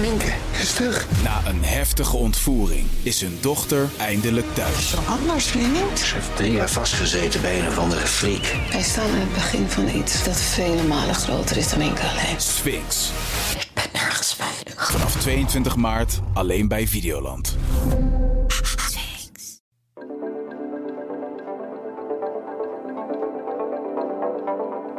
Minke 0.00 0.32
is 0.60 0.72
terug. 0.72 1.06
Na 1.22 1.40
een 1.46 1.64
heftige 1.64 2.16
ontvoering 2.16 2.86
is 3.02 3.20
hun 3.20 3.38
dochter 3.40 3.88
eindelijk 3.96 4.54
thuis. 4.54 4.94
Anders, 5.08 5.46
vriend. 5.46 5.98
Ze 5.98 6.14
heeft 6.14 6.36
drie 6.36 6.52
jaar 6.52 6.70
vastgezeten 6.70 7.40
bij 7.40 7.60
een 7.60 7.66
of 7.66 7.78
andere 7.78 8.06
freak. 8.06 8.56
Wij 8.70 8.82
staan 8.82 9.08
in 9.08 9.20
het 9.20 9.32
begin 9.32 9.68
van 9.68 9.88
iets 9.88 10.24
dat 10.24 10.36
vele 10.36 10.82
malen 10.82 11.14
groter 11.14 11.56
is 11.56 11.70
dan 11.70 11.78
Minke 11.78 12.02
alleen. 12.02 12.40
Sphinx. 12.40 13.10
Ik 13.58 13.68
ben 13.74 13.84
nergens 13.92 14.34
veilig. 14.34 14.90
Vanaf 14.90 15.16
22 15.16 15.76
maart 15.76 16.20
alleen 16.32 16.68
bij 16.68 16.88
Videoland. 16.88 17.56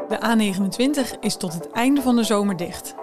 De 0.10 0.18
A29 0.18 1.20
is 1.20 1.38
tot 1.38 1.54
het 1.54 1.72
einde 1.72 2.02
van 2.02 2.16
de 2.16 2.24
zomer 2.24 2.58
dicht. 2.58 2.96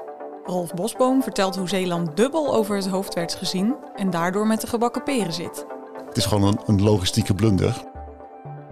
Rolf 0.47 0.75
Bosboom 0.75 1.23
vertelt 1.23 1.57
hoe 1.57 1.69
Zeeland 1.69 2.17
dubbel 2.17 2.55
over 2.55 2.77
het 2.77 2.89
hoofd 2.89 3.15
werd 3.15 3.35
gezien 3.35 3.77
en 3.95 4.11
daardoor 4.11 4.47
met 4.47 4.61
de 4.61 4.67
gebakken 4.67 5.03
peren 5.03 5.33
zit. 5.33 5.67
Het 6.07 6.17
is 6.17 6.27
gewoon 6.27 6.49
een, 6.49 6.59
een 6.67 6.83
logistieke 6.83 7.35
blunder. 7.35 7.85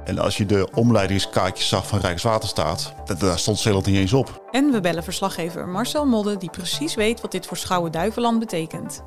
En 0.05 0.19
als 0.19 0.37
je 0.37 0.47
de 0.47 0.69
omleidingskaartjes 0.75 1.69
zag 1.69 1.87
van 1.87 1.99
Rijkswaterstaat, 1.99 2.95
da- 3.05 3.15
daar 3.15 3.39
stond 3.39 3.59
Zeeland 3.59 3.87
niet 3.87 3.97
eens 3.97 4.13
op. 4.13 4.45
En 4.51 4.71
we 4.71 4.81
bellen 4.81 5.03
verslaggever 5.05 5.69
Marcel 5.69 6.07
Modde, 6.07 6.37
die 6.37 6.51
precies 6.51 6.95
weet 6.95 7.21
wat 7.21 7.33
dit 7.33 7.47
voor 7.47 7.57
Schouwen-Duiveland 7.57 8.39
betekent. 8.39 9.05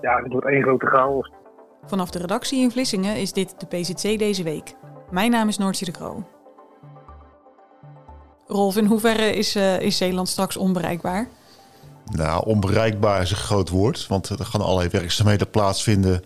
Ja, 0.00 0.16
het 0.22 0.32
wordt 0.32 0.46
één 0.46 0.62
grote 0.62 0.86
chaos. 0.86 1.30
Vanaf 1.86 2.10
de 2.10 2.18
redactie 2.18 2.60
in 2.62 2.70
Vlissingen 2.70 3.16
is 3.16 3.32
dit 3.32 3.54
de 3.60 3.66
PZC 3.66 4.18
deze 4.18 4.42
week. 4.42 4.74
Mijn 5.10 5.30
naam 5.30 5.48
is 5.48 5.58
Noortje 5.58 5.84
de 5.84 5.90
Kroo. 5.90 6.22
Rolf, 8.46 8.76
in 8.76 8.86
hoeverre 8.86 9.34
is, 9.34 9.54
eh, 9.54 9.80
is 9.80 9.96
Zeeland 9.96 10.28
straks 10.28 10.56
onbereikbaar? 10.56 11.28
Nou, 12.10 12.46
onbereikbaar 12.46 13.22
is 13.22 13.30
een 13.30 13.36
groot 13.36 13.68
woord, 13.68 14.06
want 14.06 14.28
er 14.28 14.44
gaan 14.44 14.60
allerlei 14.60 14.88
werkzaamheden 14.88 15.50
plaatsvinden. 15.50 16.24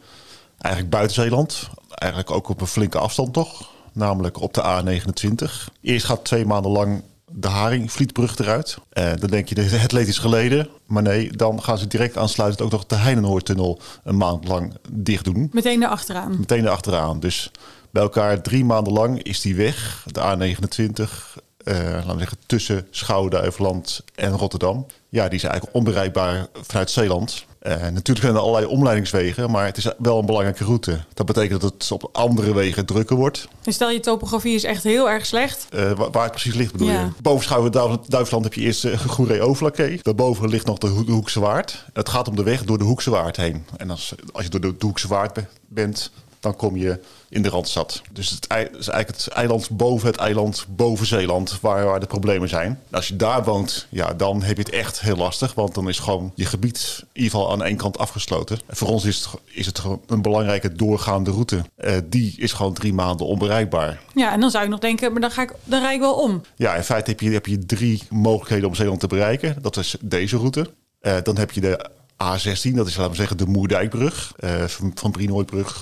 Eigenlijk 0.59 0.94
buiten 0.94 1.14
Zeeland. 1.14 1.69
Eigenlijk 1.89 2.33
ook 2.33 2.48
op 2.48 2.61
een 2.61 2.66
flinke 2.66 2.98
afstand 2.98 3.33
toch? 3.33 3.70
Namelijk 3.92 4.41
op 4.41 4.55
de 4.55 4.62
A29. 4.62 5.72
Eerst 5.80 6.06
gaat 6.06 6.25
twee 6.25 6.47
maanden 6.47 6.70
lang 6.70 7.02
de 7.30 7.48
Haringvlietbrug 7.48 8.39
eruit. 8.39 8.78
Eh, 8.91 9.12
dan 9.19 9.30
denk 9.30 9.48
je, 9.48 9.61
het 9.61 9.92
leed 9.92 10.08
is 10.08 10.19
geleden. 10.19 10.69
Maar 10.86 11.02
nee, 11.02 11.33
dan 11.33 11.62
gaan 11.62 11.78
ze 11.78 11.86
direct 11.86 12.17
aansluitend 12.17 12.62
ook 12.62 12.70
nog 12.70 12.86
de 12.86 12.95
Heinenoordtunnel 12.97 13.80
een 14.05 14.17
maand 14.17 14.48
lang 14.48 14.74
dicht 14.91 15.24
doen. 15.24 15.48
Meteen 15.52 15.83
erachteraan. 15.83 16.39
Meteen 16.39 16.64
erachteraan. 16.64 17.20
Dus 17.20 17.50
bij 17.91 18.02
elkaar 18.02 18.42
drie 18.42 18.64
maanden 18.64 18.92
lang 18.92 19.22
is 19.22 19.41
die 19.41 19.56
weg, 19.56 20.05
de 20.06 20.20
A29, 20.20 21.00
eh, 21.00 21.42
laten 21.74 22.12
we 22.12 22.19
zeggen 22.19 22.38
tussen 22.47 22.86
Schouwen-Duiveland 22.91 24.00
en 24.14 24.33
Rotterdam. 24.33 24.86
Ja, 25.08 25.28
die 25.28 25.38
is 25.38 25.44
eigenlijk 25.44 25.74
onbereikbaar 25.74 26.47
vanuit 26.62 26.91
Zeeland. 26.91 27.47
Eh, 27.58 27.72
natuurlijk 27.80 28.19
zijn 28.20 28.34
er 28.34 28.41
allerlei 28.41 28.66
omleidingswegen, 28.66 29.50
maar 29.50 29.64
het 29.66 29.77
is 29.77 29.91
wel 29.98 30.19
een 30.19 30.27
belangrijke 30.27 30.64
route. 30.64 31.00
Dat 31.14 31.27
betekent 31.27 31.61
dat 31.61 31.72
het 31.72 31.92
op 31.92 32.08
andere 32.12 32.55
wegen 32.55 32.86
drukker 32.86 33.16
wordt. 33.16 33.48
En 33.64 33.72
stel 33.72 33.91
je 33.91 34.00
topografie 34.00 34.55
is 34.55 34.64
echt 34.64 34.83
heel 34.83 35.11
erg 35.11 35.27
slecht. 35.27 35.66
Eh, 35.70 35.91
waar, 35.92 36.11
waar 36.11 36.22
het 36.22 36.30
precies 36.33 36.55
ligt 36.55 36.72
bedoel 36.72 36.89
Ja. 36.89 37.00
je? 37.00 37.22
Boven 37.22 37.44
Schouwen-Duiveland 37.44 38.44
heb 38.44 38.55
je 38.55 38.61
eerst 38.61 38.84
uh, 38.84 38.98
Goeree-Overlakkee. 38.98 40.00
Daarboven 40.02 40.48
ligt 40.48 40.66
nog 40.66 40.78
de, 40.78 40.86
Ho- 40.86 41.05
de 41.05 41.12
Hoekse 41.12 41.41
Waard. 41.41 41.84
Het 41.92 42.08
gaat 42.08 42.28
om 42.28 42.36
de 42.36 42.42
weg 42.42 42.64
door 42.64 42.78
de 42.78 42.84
Hoekse 42.84 43.11
Waard 43.11 43.36
heen. 43.36 43.66
En 43.77 43.91
als, 43.91 44.14
als 44.33 44.44
je 44.44 44.50
door 44.50 44.61
de, 44.61 44.77
de 44.78 44.86
Hoekse 44.86 45.08
Waard 45.08 45.33
be- 45.33 45.44
bent, 45.69 46.11
dan 46.41 46.56
kom 46.56 46.77
je 46.77 47.00
in 47.28 47.42
de 47.42 47.48
Randstad. 47.48 48.02
Dus 48.12 48.30
het 48.30 48.46
is 48.78 48.88
eigenlijk 48.88 49.08
het 49.08 49.28
eiland 49.28 49.70
boven 49.70 50.06
het 50.06 50.16
eiland 50.16 50.66
boven 50.68 51.06
Zeeland 51.06 51.58
waar, 51.60 51.84
waar 51.84 52.00
de 52.00 52.06
problemen 52.06 52.48
zijn. 52.48 52.80
Als 52.90 53.08
je 53.08 53.16
daar 53.16 53.44
woont, 53.44 53.86
ja, 53.90 54.14
dan 54.14 54.42
heb 54.42 54.56
je 54.56 54.62
het 54.62 54.72
echt 54.72 55.00
heel 55.00 55.16
lastig. 55.16 55.54
Want 55.54 55.74
dan 55.74 55.88
is 55.88 55.98
gewoon 55.98 56.32
je 56.34 56.44
gebied 56.44 56.98
in 57.00 57.08
ieder 57.12 57.30
geval 57.30 57.52
aan 57.52 57.64
één 57.64 57.76
kant 57.76 57.98
afgesloten. 57.98 58.58
En 58.66 58.76
voor 58.76 58.88
ons 58.88 59.04
is 59.04 59.16
het, 59.16 59.28
is 59.44 59.66
het 59.66 59.82
een 60.06 60.22
belangrijke 60.22 60.72
doorgaande 60.72 61.30
route. 61.30 61.64
Eh, 61.76 61.96
die 62.04 62.34
is 62.36 62.52
gewoon 62.52 62.72
drie 62.72 62.92
maanden 62.92 63.26
onbereikbaar. 63.26 64.00
Ja, 64.14 64.32
en 64.32 64.40
dan 64.40 64.50
zou 64.50 64.64
je 64.64 64.70
nog 64.70 64.80
denken, 64.80 65.12
maar 65.12 65.20
dan, 65.20 65.30
ga 65.30 65.42
ik, 65.42 65.55
dan 65.64 65.80
rijd 65.80 65.94
ik 65.94 66.00
wel 66.00 66.14
om. 66.14 66.42
Ja, 66.56 66.74
in 66.74 66.84
feite 66.84 67.11
heb 67.11 67.20
je, 67.20 67.30
heb 67.30 67.46
je 67.46 67.67
drie 67.67 68.02
mogelijkheden 68.11 68.68
om 68.68 68.74
Zeeland 68.74 69.00
te 69.00 69.06
bereiken. 69.06 69.56
Dat 69.61 69.77
is 69.77 69.96
deze 70.00 70.36
route. 70.36 70.70
Eh, 71.00 71.17
dan 71.22 71.36
heb 71.36 71.50
je 71.50 71.61
de 71.61 71.90
A16, 72.24 72.70
dat 72.74 72.86
is 72.86 72.96
laten 72.96 73.11
we 73.11 73.17
zeggen 73.17 73.36
de 73.36 73.46
Moerdijkbrug. 73.46 74.33
eh, 74.36 74.64
van, 74.64 74.92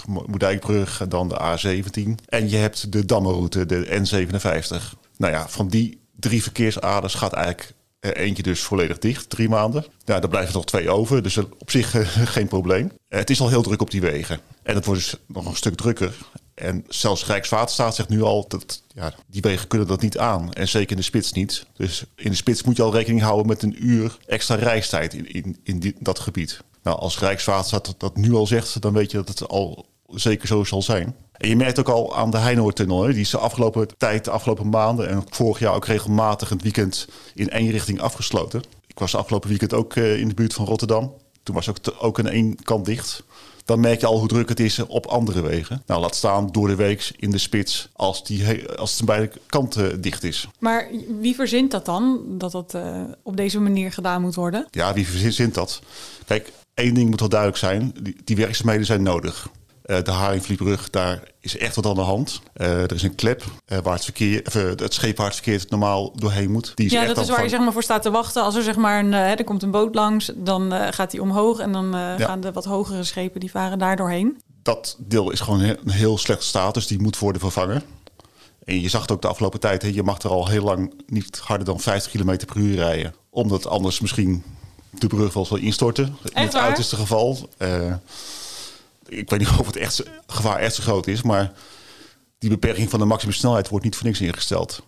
Mo- 0.07 0.25
Moerdijkbrug 0.27 1.01
en 1.01 1.09
dan 1.09 1.29
de 1.29 1.35
A17. 1.41 2.25
En 2.27 2.51
je 2.51 2.57
hebt 2.57 2.93
de 2.93 3.05
Dammenroute, 3.05 3.67
de 3.67 3.87
N57. 3.87 4.99
Nou 5.17 5.33
ja, 5.33 5.49
van 5.49 5.69
die 5.69 6.01
drie 6.17 6.43
verkeersaders 6.43 7.15
gaat 7.15 7.33
eigenlijk 7.33 7.75
eentje 8.01 8.43
dus 8.43 8.61
volledig 8.61 8.99
dicht, 8.99 9.31
drie 9.31 9.49
maanden. 9.49 9.85
Ja, 10.05 10.21
daar 10.21 10.29
blijven 10.31 10.51
er 10.51 10.57
nog 10.57 10.67
twee 10.67 10.91
over, 10.91 11.23
dus 11.23 11.37
op 11.37 11.71
zich 11.71 11.95
geen 12.35 12.49
probleem. 12.49 12.91
Eh, 13.09 13.19
het 13.19 13.31
is 13.31 13.41
al 13.41 13.49
heel 13.49 13.63
druk 13.63 13.81
op 13.81 13.91
die 13.91 14.01
wegen. 14.01 14.41
En 14.63 14.75
het 14.75 14.85
wordt 14.85 15.01
dus 15.01 15.17
nog 15.29 15.47
een 15.47 15.57
stuk 15.57 15.75
drukker. 15.75 16.15
En 16.57 16.85
zelfs 16.89 17.27
Rijkswaterstaat 17.27 17.95
zegt 17.95 18.09
nu 18.09 18.23
al 18.23 18.45
dat 18.49 18.83
ja, 18.95 19.13
die 19.27 19.41
wegen 19.41 19.69
kunnen 19.69 19.89
dat 19.89 20.01
niet 20.01 20.19
aan. 20.19 20.53
En 20.53 20.69
zeker 20.69 20.91
in 20.91 20.97
de 20.97 21.03
spits 21.03 21.33
niet. 21.33 21.67
Dus 21.77 22.05
in 22.15 22.31
de 22.31 22.37
spits 22.37 22.63
moet 22.63 22.77
je 22.77 22.83
al 22.83 22.93
rekening 22.93 23.23
houden 23.23 23.47
met 23.47 23.63
een 23.63 23.87
uur 23.87 24.17
extra 24.27 24.55
reistijd 24.55 25.15
in, 25.15 25.33
in, 25.33 25.57
in 25.63 25.79
die, 25.79 25.95
dat 25.99 26.19
gebied. 26.19 26.61
Nou, 26.83 26.99
als 26.99 27.19
Rijkswaterstaat 27.19 27.95
dat, 27.99 28.17
nu 28.17 28.35
al 28.35 28.47
zegt, 28.47 28.81
dan 28.81 28.93
weet 28.93 29.11
je 29.11 29.17
dat 29.17 29.29
het 29.29 29.49
al 29.49 29.87
zeker 30.07 30.47
zo 30.47 30.65
zal 30.65 30.83
zijn. 30.83 31.15
En 31.33 31.49
je 31.49 31.57
merkt 31.57 31.79
ook 31.79 31.89
al 31.89 32.17
aan 32.17 32.31
de 32.31 32.39
Heinoortunnel. 32.39 33.03
Hè? 33.03 33.13
Die 33.13 33.21
is 33.21 33.31
de 33.31 33.39
afgelopen 33.39 33.97
tijd, 33.97 34.25
de 34.25 34.31
afgelopen 34.31 34.69
maanden 34.69 35.09
en 35.09 35.25
vorig 35.31 35.59
jaar 35.59 35.75
ook 35.75 35.87
regelmatig 35.87 36.49
het 36.49 36.63
weekend 36.63 37.09
in 37.35 37.51
één 37.51 37.71
richting 37.71 38.01
afgesloten. 38.01 38.63
Ik 38.87 38.99
was 38.99 39.15
afgelopen 39.15 39.49
weekend 39.49 39.75
ook 39.75 39.97
eh, 39.97 40.21
in 40.21 40.29
de 40.29 40.35
buurt 40.35 40.55
van 40.55 40.67
Rotterdam. 40.67 41.15
Toen 41.47 41.55
was 41.55 41.69
ook, 41.69 41.79
te- 41.79 42.01
ook 42.01 42.19
aan 42.19 42.27
één 42.29 42.63
kant 42.63 42.85
dicht. 42.85 43.23
Dan 43.65 43.81
merk 43.81 44.01
je 44.01 44.07
al 44.07 44.19
hoe 44.19 44.29
druk 44.29 44.49
het 44.49 44.61
is 44.61 44.79
op 44.87 45.07
andere 45.07 45.41
wegen. 45.41 45.83
Nou, 45.87 46.01
laat 46.01 46.15
staan 46.15 46.53
door 46.53 46.69
de 46.69 46.75
week 46.75 47.13
in 47.17 47.31
de 47.31 47.39
spits 47.39 47.89
als, 47.93 48.25
die, 48.25 48.69
als 48.69 48.91
het 48.91 49.01
aan 49.01 49.07
beide 49.07 49.31
kanten 49.47 50.01
dicht 50.01 50.25
is. 50.25 50.49
Maar 50.59 50.89
wie 51.21 51.35
verzint 51.35 51.71
dat 51.71 51.85
dan, 51.85 52.21
dat 52.29 52.53
dat 52.53 52.75
eh, 52.75 53.03
op 53.23 53.37
deze 53.37 53.61
manier 53.61 53.93
gedaan 53.93 54.21
moet 54.21 54.35
worden? 54.35 54.67
Ja, 54.71 54.93
wie 54.93 55.07
verzint 55.09 55.55
dat? 55.55 55.81
Kijk, 56.27 56.53
één 56.75 56.95
ding 56.95 57.11
moet 57.11 57.21
wel 57.21 57.29
duidelijk 57.29 57.61
zijn. 57.61 57.95
Die, 58.03 58.17
die 58.25 58.37
werkzaamheden 58.37 58.87
zijn 58.87 59.03
nodig. 59.03 59.49
Eh, 59.87 60.03
de 60.03 60.11
Haringvlietbrug, 60.11 60.91
daar 60.91 61.23
is 61.41 61.59
echt 61.59 61.75
wat 61.77 61.87
aan 61.87 61.95
de 61.95 62.01
hand. 62.01 62.41
Eh, 62.53 62.83
er 62.83 62.93
is 62.93 63.03
een 63.03 63.15
klep 63.15 63.45
eh, 63.67 63.79
waar 63.79 63.95
het, 63.95 64.05
verkeer, 64.05 64.43
of, 64.47 64.53
het 64.53 64.95
schip 64.95 65.17
waar 65.17 65.27
het 65.27 65.35
verkeer 65.35 65.65
normaal 65.69 66.13
doorheen 66.15 66.51
moet. 66.51 66.73
Die 66.75 66.87
is 66.87 66.93
Ja, 66.93 67.05
echt 67.05 67.15
dat 67.15 67.25
is 67.25 67.31
waar 67.31 67.43
je 67.43 67.49
zeg 67.49 67.61
maar 67.61 67.73
voor 67.73 67.83
staat 67.83 68.03
te 68.03 68.11
wachten. 68.11 68.43
Als 68.43 68.55
er 68.55 68.63
zeg 68.63 68.77
maar 68.77 68.99
een, 68.99 69.13
hè, 69.13 69.33
er 69.35 69.45
komt 69.45 69.63
een 69.63 69.71
boot 69.71 69.95
langs, 69.95 70.31
dan 70.35 70.73
gaat 70.91 71.11
die 71.11 71.23
omhoog 71.23 71.59
en 71.59 71.73
dan 71.73 71.91
Ja. 71.91 72.17
gaan 72.19 72.41
de 72.41 72.53
wat 72.53 72.65
hogere 72.65 73.05
schepen 73.05 73.41
die 73.41 73.51
varen 73.51 73.79
daar 73.79 73.97
doorheen. 73.97 74.41
dat 74.63 74.97
deel 74.99 75.31
is 75.31 75.41
gewoon 75.41 75.61
een 75.61 75.91
heel 75.91 76.19
slechte 76.19 76.47
status. 76.47 76.87
Die 76.87 77.01
moet 77.01 77.19
worden 77.19 77.41
vervangen. 77.41 77.83
En 78.65 78.81
je 78.81 78.89
zag 78.89 79.01
het 79.01 79.11
ook 79.11 79.23
de 79.23 79.29
afgelopen 79.29 79.61
tijd. 79.61 79.83
Hè, 79.83 79.89
je 79.89 80.03
mag 80.03 80.19
er 80.19 80.31
al 80.31 80.49
heel 80.49 80.63
lang 80.65 80.93
niet 81.07 81.39
harder 81.45 81.67
dan 81.67 81.81
50 81.81 82.13
km 82.13 82.37
per 82.47 82.57
uur 82.57 82.75
rijden. 82.75 83.15
Omdat 83.31 83.67
anders 83.67 84.01
misschien 84.01 84.43
de 84.91 85.07
brug 85.07 85.33
wel 85.33 85.47
zal 85.47 85.57
instorten. 85.57 86.17
In 86.35 86.43
het 86.43 86.55
uiterste 86.57 86.97
geval. 86.97 87.49
Ik 89.09 89.31
weet 89.31 89.39
niet 89.39 89.49
of 89.59 89.67
het 89.67 89.77
echt, 89.77 90.03
gevaar 90.27 90.59
echt 90.59 90.75
zo 90.75 90.83
groot 90.83 91.07
is. 91.07 91.23
Maar 91.23 91.53
die 92.39 92.51
beperking 92.51 92.91
van 92.91 92.99
de 92.99 93.05
maximumsnelheid 93.05 93.69
wordt 93.69 93.85
niet 93.85 93.97
voor 93.97 94.07
niks 94.07 94.21
ingesteld. 94.21 94.83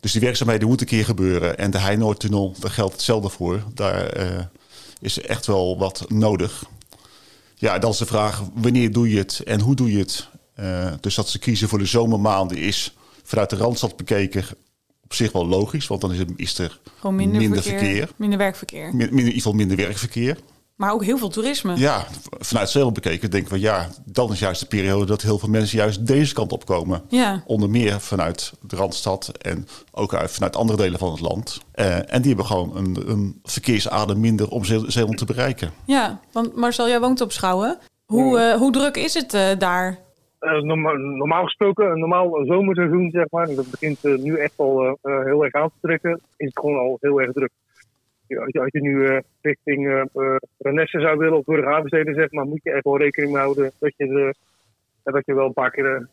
Dus 0.00 0.12
die 0.12 0.20
werkzaamheden 0.20 0.68
moeten 0.68 0.86
een 0.86 0.92
keer 0.92 1.04
gebeuren. 1.04 1.58
En 1.58 1.70
de 1.70 1.78
Heinoordtunnel, 1.78 2.54
daar 2.58 2.70
geldt 2.70 2.92
hetzelfde 2.92 3.28
voor. 3.28 3.62
Daar 3.74 4.06
eh, 4.06 4.44
is 5.00 5.20
echt 5.20 5.46
wel 5.46 5.78
wat 5.78 6.04
nodig. 6.08 6.64
Ja, 7.54 7.78
dan 7.78 7.90
is 7.90 7.96
de 7.96 8.06
vraag, 8.06 8.42
wanneer 8.54 8.92
doe 8.92 9.10
je 9.10 9.18
het 9.18 9.40
en 9.44 9.60
hoe 9.60 9.74
doe 9.74 9.92
je 9.92 9.98
het? 9.98 10.28
Eh, 10.54 10.92
dus 11.00 11.14
dat 11.14 11.28
ze 11.28 11.38
kiezen 11.38 11.68
voor 11.68 11.78
de 11.78 11.86
zomermaanden 11.86 12.56
is 12.56 12.96
vanuit 13.22 13.50
de 13.50 13.56
Randstad 13.56 13.96
bekeken 13.96 14.44
op 15.04 15.14
zich 15.14 15.32
wel 15.32 15.46
logisch. 15.46 15.86
Want 15.86 16.00
dan 16.00 16.12
is, 16.12 16.18
het, 16.18 16.30
is 16.36 16.58
er 16.58 16.80
Gewoon 16.98 17.16
minder, 17.16 17.40
minder 17.40 17.62
verkeer, 17.62 17.78
verkeer. 17.78 18.08
Minder 18.16 18.38
werkverkeer. 18.38 18.84
Min- 18.84 18.96
minder, 18.96 19.18
in 19.18 19.18
ieder 19.18 19.34
geval 19.34 19.52
minder 19.52 19.76
werkverkeer. 19.76 20.38
Maar 20.76 20.92
ook 20.92 21.04
heel 21.04 21.18
veel 21.18 21.28
toerisme. 21.28 21.76
Ja, 21.76 22.04
vanuit 22.38 22.68
Zeeland 22.68 22.94
bekeken 22.94 23.30
denken 23.30 23.52
we 23.52 23.60
ja, 23.60 23.86
dan 24.04 24.32
is 24.32 24.38
juist 24.38 24.60
de 24.60 24.66
periode 24.66 25.06
dat 25.06 25.22
heel 25.22 25.38
veel 25.38 25.48
mensen 25.48 25.78
juist 25.78 26.06
deze 26.06 26.34
kant 26.34 26.52
op 26.52 26.66
komen. 26.66 27.02
Ja. 27.08 27.42
Onder 27.46 27.70
meer 27.70 28.00
vanuit 28.00 28.52
de 28.60 28.76
Randstad 28.76 29.32
en 29.42 29.66
ook 29.92 30.14
uit, 30.14 30.30
vanuit 30.30 30.56
andere 30.56 30.78
delen 30.82 30.98
van 30.98 31.10
het 31.10 31.20
land. 31.20 31.60
Eh, 31.72 31.96
en 31.96 32.18
die 32.22 32.26
hebben 32.26 32.44
gewoon 32.46 32.76
een, 32.76 32.96
een 33.10 33.40
verkeersader 33.42 34.18
minder 34.18 34.48
om 34.48 34.64
Zee- 34.64 34.90
Zeeland 34.90 35.18
te 35.18 35.24
bereiken. 35.24 35.70
Ja, 35.86 36.20
want 36.32 36.56
Marcel, 36.56 36.88
jij 36.88 37.00
woont 37.00 37.20
op 37.20 37.32
Schouwen. 37.32 37.78
Hoe, 38.06 38.38
eh, 38.38 38.54
hoe 38.54 38.72
druk 38.72 38.96
is 38.96 39.14
het 39.14 39.34
eh, 39.34 39.58
daar? 39.58 39.98
Eh, 40.38 40.60
norma- 40.60 40.92
normaal 40.92 41.44
gesproken, 41.44 41.86
een 41.90 41.98
normaal 41.98 42.44
zomerseizoen, 42.46 43.10
zeg 43.12 43.26
maar, 43.30 43.48
en 43.48 43.54
dat 43.54 43.70
begint 43.70 44.02
nu 44.02 44.36
echt 44.36 44.52
al 44.56 44.98
heel 45.02 45.44
erg 45.44 45.52
aan 45.52 45.68
te 45.68 45.78
trekken, 45.80 46.20
is 46.36 46.46
het 46.46 46.58
gewoon 46.58 46.78
al 46.78 46.96
heel 47.00 47.20
erg 47.20 47.32
druk. 47.32 47.50
Als 48.28 48.52
je, 48.52 48.60
als 48.60 48.72
je 48.72 48.80
nu 48.80 49.06
eh, 49.06 49.18
richting 49.40 49.88
eh 49.88 50.00
eh, 50.00 50.36
Renesse 50.58 51.00
zou 51.00 51.18
willen 51.18 51.38
of 51.38 51.44
Burghavensteden, 51.44 52.14
zeg 52.14 52.30
maar, 52.30 52.46
moet 52.46 52.62
je 52.62 52.72
echt 52.72 52.84
wel 52.84 52.98
rekening 52.98 53.32
mee 53.32 53.42
houden 53.42 53.70
dat 53.78 53.92
je, 53.96 54.34
dat 55.02 55.26
je 55.26 55.34
wel 55.34 55.46
een 55.46 55.52
paar 55.52 55.70
keer 55.70 56.08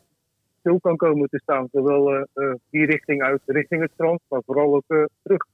stil 0.58 0.80
kan 0.80 0.96
komen 0.96 1.28
te 1.28 1.38
staan. 1.42 1.68
Zowel 1.72 2.26
die 2.70 2.86
richting 2.86 3.22
uit, 3.22 3.40
richting 3.46 3.82
het 3.82 3.90
strand, 3.92 4.20
maar 4.28 4.42
vooral 4.46 4.74
ook 4.74 5.08
terug. 5.22 5.46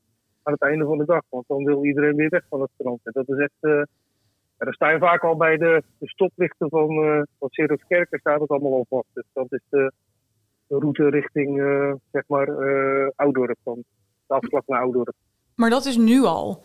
aan 0.43 0.53
het 0.53 0.63
einde 0.63 0.85
van 0.85 0.99
de 0.99 1.05
dag. 1.05 1.23
Want 1.29 1.45
dan 1.49 1.65
wil 1.65 1.85
iedereen 1.85 2.17
weer 2.17 2.29
weg 2.29 2.45
van 2.49 2.61
het 2.61 2.71
strand. 2.75 3.01
En 3.03 3.13
dat 3.13 3.29
is 3.29 3.39
echt. 3.39 3.59
ja, 3.61 4.65
dan 4.65 4.73
sta 4.73 4.91
je 4.91 4.99
vaak 4.99 5.25
al 5.25 5.37
bij 5.37 5.57
de, 5.57 5.83
de 5.99 6.09
stoplichten 6.09 6.69
van, 6.69 6.89
eh 6.89 7.23
van 7.39 7.79
Kerken 7.89 8.19
staat 8.19 8.41
het 8.41 8.51
allemaal 8.51 8.75
al 8.75 8.87
vast. 8.89 9.09
Dus 9.13 9.25
dat 9.33 9.53
is 9.53 9.63
de, 9.69 9.93
route 10.79 11.09
richting, 11.09 11.61
eh, 11.61 11.93
zeg 12.13 12.23
maar, 12.27 12.49
eh 12.49 13.09
Oudorp. 13.17 13.59
De 13.65 13.85
afslag 14.27 14.67
naar 14.67 14.81
Oudorp. 14.81 15.15
Maar 15.61 15.71
dat 15.71 15.85
is 15.85 15.97
nu 15.97 16.23
al. 16.23 16.65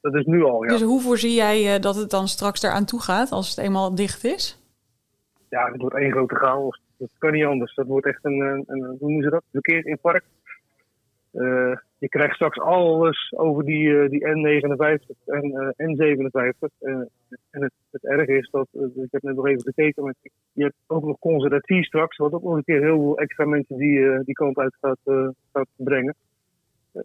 Dat 0.00 0.14
is 0.14 0.24
nu 0.24 0.42
al, 0.42 0.62
ja. 0.62 0.68
Dus 0.68 0.82
hoe 0.82 1.00
voorzie 1.00 1.34
jij 1.34 1.74
eh, 1.74 1.80
dat 1.80 1.96
het 1.96 2.10
dan 2.10 2.28
straks 2.28 2.62
eraan 2.62 2.84
toe 2.84 3.00
gaat 3.00 3.30
als 3.30 3.48
het 3.48 3.58
eenmaal 3.58 3.94
dicht 3.94 4.24
is? 4.24 4.58
Ja, 5.48 5.70
het 5.70 5.80
wordt 5.80 5.96
één 5.96 6.12
grote 6.12 6.34
chaos. 6.34 6.80
Dat 6.96 7.10
kan 7.18 7.32
niet 7.32 7.44
anders. 7.44 7.74
Dat 7.74 7.86
wordt 7.86 8.06
echt 8.06 8.24
een, 8.24 8.40
een, 8.40 8.64
een 8.66 8.84
hoe 8.84 8.96
noemen 9.00 9.22
ze 9.22 9.30
dat? 9.30 9.42
Verkeersinfarct. 9.52 10.26
Eh 11.32 11.72
je 11.98 12.08
krijgt 12.08 12.34
straks 12.34 12.60
alles 12.60 13.32
over 13.36 13.64
die, 13.64 13.98
eh, 13.98 14.10
die 14.10 14.26
N59 14.26 15.24
en 15.26 15.74
eh, 15.76 15.86
N57. 15.86 16.68
Eh, 16.78 16.92
en 17.50 17.62
het, 17.62 17.72
het 17.90 18.04
erge 18.04 18.36
is 18.36 18.48
dat, 18.50 18.68
ik 18.72 19.08
heb 19.10 19.22
net 19.22 19.34
nog 19.34 19.46
even 19.46 19.62
gekeken, 19.62 20.02
maar 20.02 20.14
je 20.52 20.62
hebt 20.62 20.76
ook 20.86 21.04
nog 21.04 21.18
conservatie 21.18 21.84
straks, 21.84 22.16
wat 22.16 22.32
ook 22.32 22.42
nog 22.42 22.54
een 22.56 22.64
keer 22.64 22.80
heel 22.80 23.00
veel 23.00 23.18
extra 23.18 23.44
mensen 23.44 23.76
die, 23.76 24.24
die 24.24 24.34
kant 24.34 24.58
uit 24.58 24.76
gaat, 24.80 24.98
gaat 25.52 25.68
brengen. 25.76 26.14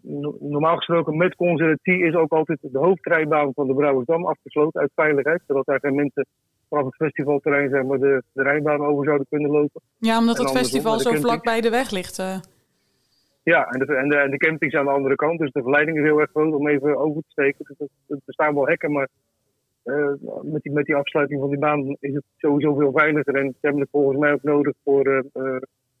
No- 0.02 0.36
Normaal 0.40 0.76
gesproken 0.76 1.16
met 1.16 1.34
conservatie 1.34 1.98
is 2.06 2.14
ook 2.14 2.32
altijd 2.32 2.58
de 2.62 2.78
hoofdrijbaan 2.78 3.52
van 3.54 3.66
de 3.66 3.74
Brouwersdam 3.74 4.26
afgesloten 4.26 4.80
uit 4.80 4.90
veiligheid, 4.94 5.42
zodat 5.46 5.66
daar 5.66 5.78
geen 5.80 5.94
mensen 5.94 6.26
vanaf 6.68 6.84
het 6.84 6.94
festivalterrein 6.96 7.70
zeg 7.70 7.82
maar, 7.84 7.98
de, 7.98 8.22
de 8.32 8.42
rijbaan 8.42 8.84
over 8.84 9.04
zouden 9.04 9.26
kunnen 9.30 9.50
lopen. 9.50 9.80
Ja, 9.98 10.18
omdat 10.18 10.36
het 10.38 10.50
festival 10.50 10.98
zo 10.98 11.10
vlak 11.14 11.42
bij 11.44 11.60
de 11.60 11.70
weg 11.70 11.90
ligt. 11.90 12.18
eh. 12.18 12.36
Ja, 13.42 13.66
en 13.66 13.78
de, 13.86 13.94
en, 13.94 14.08
de, 14.08 14.16
en 14.16 14.30
de 14.30 14.36
campings 14.36 14.74
aan 14.74 14.84
de 14.84 14.90
andere 14.90 15.14
kant. 15.14 15.38
Dus 15.38 15.52
de 15.52 15.62
verleiding 15.62 15.96
is 15.98 16.02
heel 16.04 16.20
erg 16.20 16.30
groot 16.30 16.54
om 16.54 16.68
even 16.68 16.96
over 16.98 17.22
te 17.22 17.30
steken. 17.30 17.64
Dus 17.68 17.88
er- 18.08 18.14
er 18.26 18.32
staan 18.32 18.54
wel 18.54 18.66
hekken, 18.68 18.92
maar 18.92 19.08
eh, 19.82 20.12
met, 20.42 20.62
die, 20.62 20.72
met 20.72 20.84
die 20.84 20.94
afsluiting 20.96 21.40
van 21.40 21.48
die 21.50 21.58
baan 21.58 21.96
is 22.00 22.14
het 22.14 22.24
sowieso 22.36 22.74
veel 22.74 22.92
veiliger. 22.92 23.34
En 23.34 23.46
ze 23.50 23.58
hebben 23.60 23.80
het 23.80 23.90
volgens 23.90 24.18
mij 24.18 24.32
ook 24.32 24.42
nodig 24.42 24.74
voor 24.84 25.06
eh, 25.32 25.56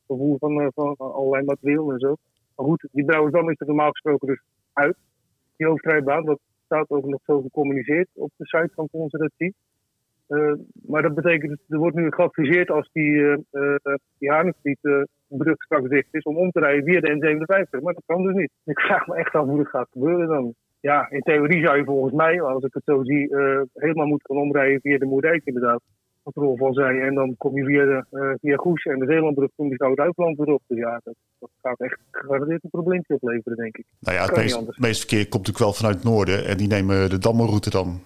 vervoer 0.06 0.38
van, 0.38 0.70
van 0.74 0.94
allerlei 0.98 1.44
materieel 1.44 1.92
en 1.92 1.98
zo. 1.98 2.16
Maar 2.56 2.66
goed, 2.66 2.88
die 2.92 3.04
Brouwersdam 3.04 3.50
is 3.50 3.60
er 3.60 3.66
normaal 3.66 3.90
gesproken 3.90 4.28
dus 4.28 4.42
uit. 4.72 4.96
Die 5.56 5.66
hoofdrijbaan, 5.66 6.24
dat 6.24 6.40
staat 6.64 6.90
ook 6.90 7.04
nog 7.04 7.20
zo 7.24 7.40
gecommuniceerd 7.40 8.08
op 8.12 8.30
de 8.36 8.46
site 8.46 8.70
van 8.74 8.88
Conservatie. 8.90 9.54
Eh, 10.26 10.52
maar 10.86 11.02
dat 11.02 11.14
betekent, 11.14 11.50
dus, 11.50 11.60
er 11.68 11.78
wordt 11.78 11.96
nu 11.96 12.10
geadviseerd 12.12 12.70
als 12.70 12.90
die, 12.92 13.12
uh, 13.12 13.76
die 14.18 14.30
Haarlemsvlietbrug 14.30 15.62
straks 15.62 15.88
dicht 15.88 16.14
is, 16.14 16.22
om 16.22 16.36
om 16.36 16.50
te 16.50 16.60
rijden 16.60 16.84
via 16.84 17.00
de 17.00 17.08
N57. 17.08 17.82
Maar 17.82 17.94
dat 17.94 18.02
kan 18.06 18.22
dus 18.22 18.34
niet. 18.34 18.50
Ik 18.64 18.80
vraag 18.80 19.06
me 19.06 19.14
echt 19.14 19.34
af 19.34 19.46
hoe 19.46 19.56
dat 19.56 19.68
gaat 19.68 19.88
gebeuren 19.90 20.28
dan. 20.28 20.54
Ja, 20.80 21.10
in 21.10 21.20
theorie 21.20 21.64
zou 21.64 21.76
je 21.76 21.84
volgens 21.84 22.14
mij, 22.14 22.42
als 22.42 22.64
ik 22.64 22.74
het 22.74 22.82
zo 22.84 23.04
zie, 23.04 23.36
helemaal 23.72 24.06
moeten 24.06 24.34
gaan 24.34 24.44
omrijden 24.44 24.80
via 24.80 24.98
de 24.98 25.06
Moerdijk 25.06 25.44
inderdaad. 25.44 25.82
Wat 26.24 26.34
Rolf 26.34 26.60
al 26.60 26.74
zei. 26.74 27.00
En 27.00 27.14
dan 27.14 27.34
kom 27.38 27.56
je 27.56 27.64
via, 27.64 27.84
de, 27.84 28.04
eh, 28.10 28.30
via 28.40 28.56
Goes 28.56 28.84
en 28.84 28.98
de 28.98 29.06
Zeelandbrug, 29.06 29.50
kom 29.56 29.68
je 29.68 29.74
zo 29.78 29.94
Duitsland 29.94 30.36
weer 30.38 30.46
op. 30.54 30.62
Dus 30.66 30.78
ja, 30.78 31.00
dat, 31.04 31.14
dat 31.38 31.50
gaat 31.62 31.80
echt 31.80 31.98
gegarandeerd 32.10 32.64
een 32.64 32.70
probleempje 32.70 33.14
opleveren, 33.14 33.56
denk 33.56 33.76
ik. 33.76 33.84
Nou 34.00 34.16
ja, 34.16 34.24
het 34.24 34.78
meest, 34.78 34.98
verkeer 34.98 35.22
komt 35.28 35.46
natuurlijk 35.46 35.58
wel 35.58 35.72
vanuit 35.72 35.94
het 35.94 36.04
noorden. 36.04 36.44
En 36.46 36.56
die 36.56 36.68
nemen 36.68 37.10
de 37.10 37.18
Dammenroute 37.18 37.70
dan. 37.70 38.00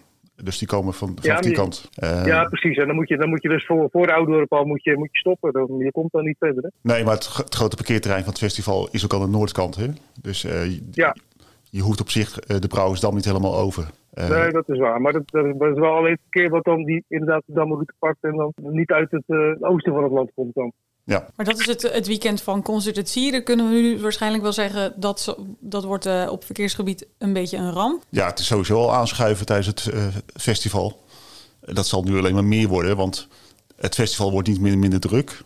Dus 0.44 0.59
die 0.59 0.69
komen 0.69 0.94
van, 0.94 1.09
vanaf 1.09 1.25
Ja, 1.25 1.41
die 1.41 1.53
kant. 1.53 1.88
Eh, 1.94 2.26
ja, 2.26 2.44
precies. 2.44 2.76
En 2.76 2.87
dan 2.87 2.94
moet 2.97 3.09
je, 3.09 3.17
dan 3.17 3.29
moet 3.29 3.43
je 3.43 3.49
dus 3.49 3.67
voor, 3.67 3.88
voor 3.91 4.12
Oudorp 4.12 4.53
al 4.53 4.64
moet 4.64 4.85
je, 4.85 4.97
moet 4.97 5.09
je 5.12 5.19
stoppen. 5.19 5.53
Dan, 5.53 5.76
je 5.79 5.91
komt 5.91 6.12
dan 6.12 6.25
niet 6.25 6.37
verder. 6.38 6.62
Hè? 6.62 6.69
Nee, 6.93 7.05
maar 7.05 7.14
het, 7.14 7.25
gro- 7.26 7.44
het 7.44 7.55
grote 7.55 7.76
parkeerterrein 7.76 8.23
van 8.23 8.32
het 8.32 8.43
festival 8.43 8.88
is 8.91 9.05
ook 9.05 9.14
aan 9.14 9.21
de 9.31 9.37
noordkant. 9.37 9.76
Hè? 9.76 9.87
Dus 10.23 10.44
eh, 10.44 10.64
je, 10.64 10.88
Ja. 10.91 11.17
je 11.71 11.81
hoeft 11.81 12.00
op 12.00 12.11
zich 12.11 12.32
de 12.35 12.69
Brouwersdam 12.69 13.14
niet 13.14 13.25
helemaal 13.25 13.56
over. 13.56 13.91
Eh, 14.19 14.29
Nee, 14.29 14.50
dat 14.50 14.69
is 14.69 14.79
waar. 14.79 15.00
Maar 15.00 15.12
dat, 15.12 15.23
dat, 15.31 15.44
is- 15.44 15.53
wel 15.79 15.94
alleen 15.97 16.11
het 16.12 16.20
verkeer 16.31 16.50
wat 16.50 16.65
dan 16.65 16.85
die 16.85 17.05
inderdaad 17.09 17.43
de 17.47 17.53
Dammerroute 17.53 17.93
pakt 17.99 18.17
en 18.20 18.37
dan 18.37 18.53
niet 18.56 18.91
uit 18.91 19.11
het 19.11 19.23
eh, 19.26 19.70
oosten 19.70 19.93
van 19.93 20.03
het 20.03 20.12
land 20.12 20.31
komt 20.35 20.55
dan. 20.55 20.73
ja. 21.05 21.29
Maar 21.37 21.47
dat 21.47 21.59
is 21.61 21.67
het, 21.67 21.82
het 21.93 22.06
weekend 22.06 22.43
van 22.43 22.62
concertatie. 22.62 23.32
Daar 23.32 23.43
kunnen 23.43 23.69
we 23.69 23.75
nu 23.75 24.00
waarschijnlijk 24.00 24.43
wel 24.43 24.53
zeggen 24.53 24.93
dat 25.00 25.37
dat 25.61 25.85
wordt 25.85 26.06
eh, 26.06 26.29
op 26.31 26.44
verkeersgebied 26.44 27.06
een 27.19 27.32
beetje 27.32 27.56
een 27.56 27.73
ramp. 27.73 28.03
ja, 28.09 28.26
het 28.26 28.38
is 28.38 28.47
sowieso 28.47 28.76
al 28.81 28.94
aanschuiven 28.94 29.47
tijdens 29.47 29.67
het 29.67 29.87
eh, 29.94 30.06
festival. 30.35 31.00
Dat 31.61 31.87
zal 31.87 32.03
nu 32.03 32.19
alleen 32.19 32.35
maar 32.35 32.44
meer 32.44 32.69
worden, 32.69 32.97
want 32.97 33.29
het 33.76 33.94
festival 33.94 34.31
wordt 34.32 34.49
niet 34.49 34.61
minder, 34.61 34.81
minder 34.81 35.00
druk. 35.00 35.41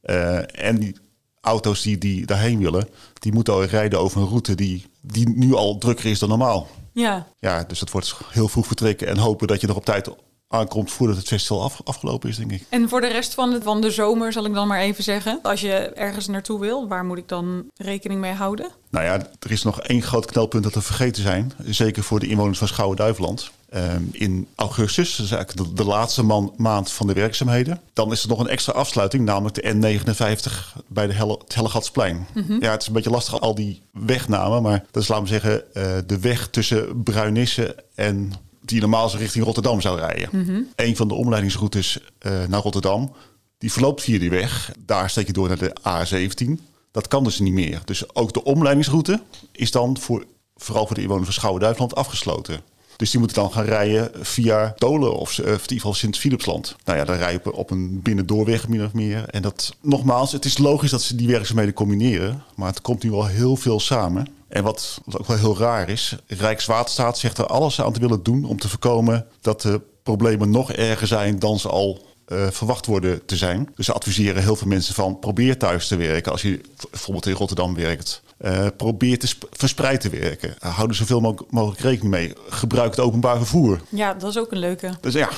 Eh, 0.00 0.66
en 0.68 0.76
die 0.78 0.96
auto's 1.40 1.82
die, 1.82 1.98
die 1.98 2.26
daarheen 2.26 2.58
willen, 2.58 2.88
die 3.14 3.32
moeten 3.32 3.52
al 3.54 3.64
rijden 3.64 3.98
over 4.00 4.20
een 4.20 4.26
route 4.28 4.54
die, 4.54 4.86
die 5.00 5.28
nu 5.28 5.54
al 5.54 5.78
drukker 5.78 6.06
is 6.10 6.18
dan 6.18 6.28
normaal. 6.28 6.66
Ja, 6.94 7.26
Ja, 7.38 7.64
dus 7.64 7.78
dat 7.78 7.90
wordt 7.90 8.14
heel 8.30 8.48
vroeg 8.48 8.66
vertrekken 8.66 9.06
en 9.06 9.18
hopen 9.18 9.46
dat 9.46 9.60
je 9.60 9.66
er 9.66 9.76
op 9.76 9.84
tijd 9.84 10.08
aankomt 10.48 10.92
voordat 10.92 11.16
het 11.16 11.26
festival 11.26 11.62
af, 11.62 11.80
afgelopen 11.84 12.28
is, 12.28 12.36
denk 12.36 12.52
ik. 12.52 12.62
en 12.68 12.88
voor 12.88 13.00
de 13.00 13.06
rest 13.06 13.34
van, 13.34 13.52
het, 13.52 13.62
van 13.62 13.80
de 13.80 13.90
zomer 13.90 14.32
zal 14.32 14.44
ik 14.44 14.54
dan 14.54 14.68
maar 14.68 14.80
even 14.80 15.04
zeggen. 15.04 15.38
Als 15.42 15.60
je 15.60 15.72
ergens 15.74 16.26
naartoe 16.26 16.60
wil, 16.60 16.88
waar 16.88 17.04
moet 17.04 17.18
ik 17.18 17.28
dan 17.28 17.70
rekening 17.76 18.20
mee 18.20 18.32
houden? 18.32 18.70
Nou 18.90 19.04
ja, 19.04 19.26
er 19.38 19.50
is 19.50 19.62
nog 19.62 19.80
één 19.80 20.02
groot 20.02 20.26
knelpunt 20.26 20.62
dat 20.64 20.74
we 20.74 20.80
vergeten 20.80 21.22
zijn. 21.22 21.52
Zeker 21.64 22.02
voor 22.02 22.20
de 22.20 22.26
inwoners 22.26 22.58
van 22.58 22.68
Schouwen-Duiveland. 22.68 23.50
Ehm, 23.74 24.02
in 24.12 24.46
augustus, 24.54 25.20
is 25.20 25.30
eigenlijk 25.30 25.68
de, 25.68 25.82
de 25.82 25.88
laatste 25.88 26.22
man- 26.22 26.52
maand 26.56 26.92
van 26.92 27.06
de 27.06 27.12
werkzaamheden. 27.12 27.80
Dan 27.92 28.12
is 28.12 28.22
er 28.22 28.28
nog 28.28 28.38
een 28.38 28.48
extra 28.48 28.72
afsluiting, 28.72 29.24
namelijk 29.24 29.54
de 29.54 29.74
N59 29.74 30.82
bij 30.86 31.06
de 31.06 31.12
Helle, 31.12 31.38
het 31.44 31.54
Hellegatsplein. 31.54 32.26
Ja, 32.60 32.70
het 32.70 32.80
is 32.80 32.86
een 32.86 32.92
beetje 32.92 33.10
lastig, 33.10 33.40
al 33.40 33.54
die 33.54 33.82
wegnamen. 33.92 34.62
Maar 34.62 34.84
dat 34.90 35.02
is, 35.02 35.08
laten 35.08 35.24
we 35.24 35.30
zeggen, 35.30 35.74
eh, 35.74 35.92
de 36.06 36.18
weg 36.18 36.48
tussen 36.48 37.02
Bruinisse 37.02 37.84
en 37.94 38.32
die 38.60 38.80
normaal 38.80 39.08
zo 39.08 39.16
richting 39.18 39.44
Rotterdam 39.44 39.80
zou 39.80 39.98
rijden. 39.98 40.28
Een 40.76 40.96
van 40.96 41.08
de 41.08 41.14
omleidingsroutes 41.14 41.98
eh, 42.18 42.32
naar 42.48 42.60
Rotterdam, 42.60 43.12
die 43.58 43.72
verloopt 43.72 44.02
via 44.02 44.18
die 44.18 44.30
weg. 44.30 44.72
Daar 44.86 45.10
steek 45.10 45.26
je 45.26 45.32
door 45.32 45.48
naar 45.48 45.58
de 45.58 45.76
A17. 45.88 46.60
Dat 46.90 47.08
kan 47.08 47.24
dus 47.24 47.38
niet 47.38 47.52
meer. 47.52 47.80
Dus 47.84 48.14
ook 48.14 48.32
de 48.32 48.44
omleidingsroute 48.44 49.20
is 49.52 49.70
dan 49.70 49.98
voor, 49.98 50.24
vooral 50.56 50.86
voor 50.86 50.94
de 50.96 51.02
inwoners 51.02 51.24
van 51.26 51.34
Schouwen-Duiveland 51.34 51.94
afgesloten. 51.94 52.60
Dus 52.96 53.10
die 53.10 53.18
moeten 53.18 53.42
dan 53.42 53.52
gaan 53.52 53.64
rijden 53.64 54.10
via 54.20 54.74
Dolen 54.76 55.14
of, 55.16 55.38
eh, 55.38 55.44
of 55.44 55.46
in 55.46 55.52
ieder 55.52 55.68
geval 55.68 55.94
Sint-Philipsland. 55.94 56.76
Nou 56.84 56.98
ja, 56.98 57.04
dan 57.04 57.16
rij 57.16 57.32
je 57.32 57.52
op, 57.52 57.70
een 57.70 58.02
binnendoorweg 58.02 58.68
min 58.68 58.84
of 58.84 58.92
meer. 58.92 59.28
En 59.28 59.42
dat, 59.42 59.74
nogmaals, 59.80 60.32
het 60.32 60.44
is 60.44 60.58
logisch 60.58 60.90
dat 60.90 61.02
ze 61.02 61.16
die 61.16 61.28
werkzaamheden 61.28 61.74
combineren. 61.74 62.42
Maar 62.54 62.68
het 62.68 62.80
komt 62.80 63.02
nu 63.02 63.10
wel 63.10 63.26
heel 63.26 63.56
veel 63.56 63.80
samen. 63.80 64.26
En 64.48 64.62
wat, 64.62 65.00
ook 65.10 65.26
wel 65.26 65.36
heel 65.36 65.58
raar 65.58 65.88
is, 65.88 66.16
Rijkswaterstaat 66.26 67.18
zegt 67.18 67.38
er 67.38 67.46
alles 67.46 67.80
aan 67.80 67.92
te 67.92 68.00
willen 68.00 68.22
doen 68.22 68.44
om 68.44 68.58
te 68.58 68.68
voorkomen 68.68 69.26
dat 69.40 69.60
de 69.60 69.80
problemen 70.02 70.50
nog 70.50 70.72
erger 70.72 71.06
zijn 71.06 71.38
dan 71.38 71.58
ze 71.58 71.68
al 71.68 72.02
eh, 72.24 72.46
verwacht 72.50 72.86
worden 72.86 73.26
te 73.26 73.36
zijn. 73.36 73.68
Dus 73.76 73.86
ze 73.86 73.92
adviseren 73.92 74.42
heel 74.42 74.56
veel 74.56 74.66
mensen 74.66 74.94
van 74.94 75.18
probeer 75.18 75.58
thuis 75.58 75.88
te 75.88 75.96
werken 75.96 76.32
als 76.32 76.42
je 76.42 76.60
bijvoorbeeld 76.90 77.26
in 77.26 77.32
Rotterdam 77.32 77.74
werkt. 77.74 78.22
Eh, 78.44 78.66
probeer 78.76 79.18
te 79.18 79.26
sp- 79.26 79.46
verspreid 79.50 80.00
te 80.00 80.08
werken. 80.08 80.54
Uh, 80.64 80.76
hou 80.76 80.88
er 80.88 80.94
zoveel 80.94 81.20
mo- 81.20 81.46
mogelijk 81.50 81.80
rekening 81.80 82.10
mee. 82.14 82.32
Gebruik 82.48 82.90
het 82.90 83.00
openbaar 83.00 83.36
vervoer. 83.36 83.80
Ja, 83.88 84.14
dat 84.14 84.30
is 84.30 84.38
ook 84.38 84.52
een 84.52 84.58
leuke. 84.58 84.90
Dus 85.00 85.14
ja, 85.14 85.28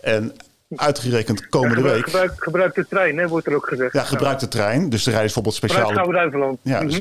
en 0.00 0.32
uitgerekend 0.76 1.48
komende 1.48 1.74
gebruik, 1.74 1.94
week. 1.96 2.04
gebruik, 2.04 2.32
gebruik 2.36 2.74
de 2.74 2.86
trein, 2.88 3.18
hè, 3.18 3.28
wordt 3.28 3.46
er 3.46 3.54
ook 3.54 3.66
gezegd. 3.68 3.92
Ja, 3.92 4.02
gebruik 4.02 4.38
de 4.38 4.48
trein. 4.48 4.88
Dus 4.90 5.06
er 5.06 5.12
rijden 5.12 5.32
bijvoorbeeld 5.34 5.58
Vanuit 5.58 5.88
speciale 5.88 5.92
Schouwen-Duiveland. 5.92 6.58
Ja, 6.62 6.80
dus, 6.84 7.00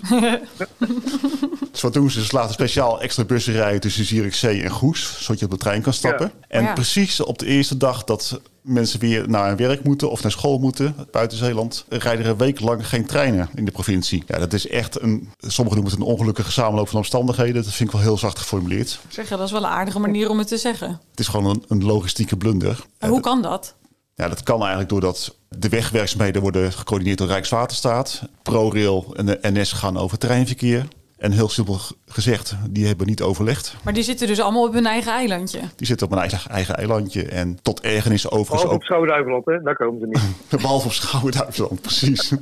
dus 1.72 1.82
wat 1.82 1.94
doen 1.94 2.12
ze? 2.12 2.26
Ze 2.26 2.36
laten 2.36 2.54
speciaal 2.54 3.02
extra 3.02 3.24
bussen 3.24 3.54
rijden 3.54 3.82
tussen 3.82 4.06
Zierikzee 4.06 4.64
en 4.64 4.70
Goes, 4.70 5.16
zodat 5.24 5.40
je 5.40 5.46
op 5.46 5.52
de 5.52 5.58
trein 5.58 5.82
kan 5.82 5.94
stappen. 5.94 6.32
Ja. 6.40 6.46
En 6.48 6.64
Ja. 6.64 6.74
precies 6.74 7.22
op 7.22 7.40
de 7.40 7.46
eerste 7.46 7.78
dag 7.78 8.04
dat 8.04 8.42
mensen 8.70 9.00
weer 9.00 9.30
naar 9.30 9.48
hun 9.48 9.58
werk 9.58 9.84
moeten 9.84 10.12
of 10.12 10.22
naar 10.22 10.32
school 10.32 10.58
moeten, 10.58 10.96
buiten 11.12 11.38
Zeeland, 11.38 11.86
rijden 11.90 12.26
er 12.26 12.32
een 12.32 12.38
week 12.38 12.60
lang 12.60 12.88
geen 12.88 13.06
treinen 13.06 13.50
in 13.56 13.66
de 13.66 13.72
provincie. 13.72 14.24
Ja, 14.28 14.38
dat 14.38 14.54
is 14.54 14.68
echt 14.68 15.02
een, 15.02 15.30
sommigen 15.40 15.82
noemen 15.82 16.00
het 16.00 16.08
een 16.08 16.14
ongelukkige 16.14 16.52
samenloop 16.52 16.90
van 16.90 16.98
omstandigheden. 16.98 17.64
Dat 17.64 17.74
vind 17.74 17.90
ik 17.90 17.96
wel 17.96 18.06
heel 18.06 18.18
zacht 18.18 18.40
geformuleerd. 18.40 19.00
Zeg, 19.08 19.28
dat 19.28 19.40
is 19.40 19.52
wel 19.52 19.64
een 19.64 19.70
aardige 19.70 20.00
manier 20.00 20.30
om 20.30 20.38
het 20.38 20.48
te 20.48 20.58
zeggen. 20.58 21.00
Het 21.10 21.20
is 21.20 21.28
gewoon 21.28 21.46
een, 21.46 21.64
een 21.68 21.84
logistieke 21.84 22.38
blunder. 22.38 22.86
Hoe 23.00 23.20
kan 23.20 23.42
dat? 23.42 23.76
Ja, 24.16 24.28
dat 24.28 24.44
kan 24.44 24.60
eigenlijk 24.60 24.90
doordat 24.90 25.36
de 25.50 25.70
wegwerkzaamheden 25.70 26.42
worden 26.42 26.74
gecoördineerd 26.74 27.18
door 27.18 27.28
Rijkswaterstaat. 27.28 28.22
ProRail 28.44 29.14
en 29.16 29.26
de 29.26 29.40
NS 29.42 29.72
gaan 29.72 29.98
over 29.98 30.18
treinverkeer. 30.18 30.88
En 31.20 31.32
heel 31.32 31.50
simpel 31.50 31.80
gezegd, 32.08 32.56
die 32.70 32.88
hebben 32.88 33.08
niet 33.08 33.22
overlegd. 33.22 33.76
Maar 33.84 33.94
die 33.94 34.04
zitten 34.04 34.28
dus 34.28 34.40
allemaal 34.40 34.68
op 34.68 34.74
hun 34.74 34.86
eigen 34.86 35.12
eilandje. 35.12 35.60
Die 35.76 35.88
zitten 35.88 36.08
op 36.08 36.14
een 36.14 36.20
eigen, 36.20 36.52
eigen 36.52 36.76
eilandje. 36.76 37.26
En 37.26 37.60
tot 37.62 37.82
ergernis 37.82 38.30
overigens 38.30 38.50
Behalve 38.50 38.68
op 38.68 38.74
ook. 38.74 38.84
Schouwen-Duiveland, 38.84 39.46
hè, 39.46 39.62
daar 39.62 39.76
komen 39.76 40.00
ze 40.00 40.06
niet. 40.08 40.22
Behalve 40.62 40.86
op 40.86 40.94
Schouwen-Duitsland, 40.94 41.82
precies. 41.82 42.34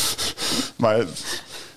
maar 0.82 1.04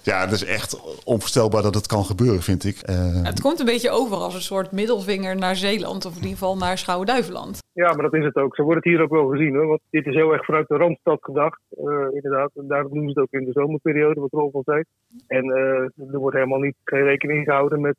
Ja, 0.04 0.20
het 0.22 0.32
is 0.32 0.46
echt 0.46 1.04
onvoorstelbaar 1.06 1.62
dat 1.62 1.76
het 1.76 1.88
kan 1.88 2.04
gebeuren, 2.04 2.42
vind 2.42 2.64
ik. 2.64 2.90
Uh, 2.90 3.24
het 3.24 3.42
komt 3.42 3.60
een 3.60 3.66
beetje 3.66 3.90
over 3.90 4.18
als 4.18 4.36
een 4.36 4.42
soort 4.42 4.72
middelvinger 4.72 5.36
naar 5.36 5.56
Zeeland... 5.56 6.06
of 6.06 6.12
in 6.12 6.22
ieder 6.22 6.38
geval 6.38 6.58
naar 6.58 6.78
Schouwen-Duiveland. 6.78 7.60
Ja, 7.74 7.94
maar 7.94 8.04
dat 8.04 8.14
is 8.14 8.26
het 8.26 8.36
ook. 8.36 8.56
Zo 8.56 8.64
wordt 8.64 8.84
het 8.84 8.94
hier 8.94 9.04
ook 9.04 9.10
wel 9.10 9.28
gezien. 9.28 9.56
Hoor. 9.56 9.68
Want 9.68 9.82
dit 9.90 10.06
is 10.06 10.16
heel 10.16 10.32
erg 10.34 10.46
vanuit 10.46 10.68
de 10.68 10.78
Randstad 10.78 11.18
gedacht. 11.22 11.60
Uh, 11.72 12.08
inderdaad, 12.12 12.52
en 12.56 12.68
daar 12.68 12.84
doen 12.84 13.02
ze 13.02 13.08
het 13.08 13.18
ook 13.18 13.40
in 13.40 13.46
de 13.46 13.52
zomerperiode, 13.52 14.20
wat 14.20 14.32
Rolf 14.32 14.54
al 14.54 14.64
zei. 14.66 14.84
En 15.28 15.46
uh, 15.46 16.14
er 16.14 16.20
wordt 16.20 16.36
helemaal 16.36 16.60
niet 16.60 16.76
geen 16.84 17.04
rekening 17.04 17.44
gehouden 17.44 17.82
met 17.82 17.96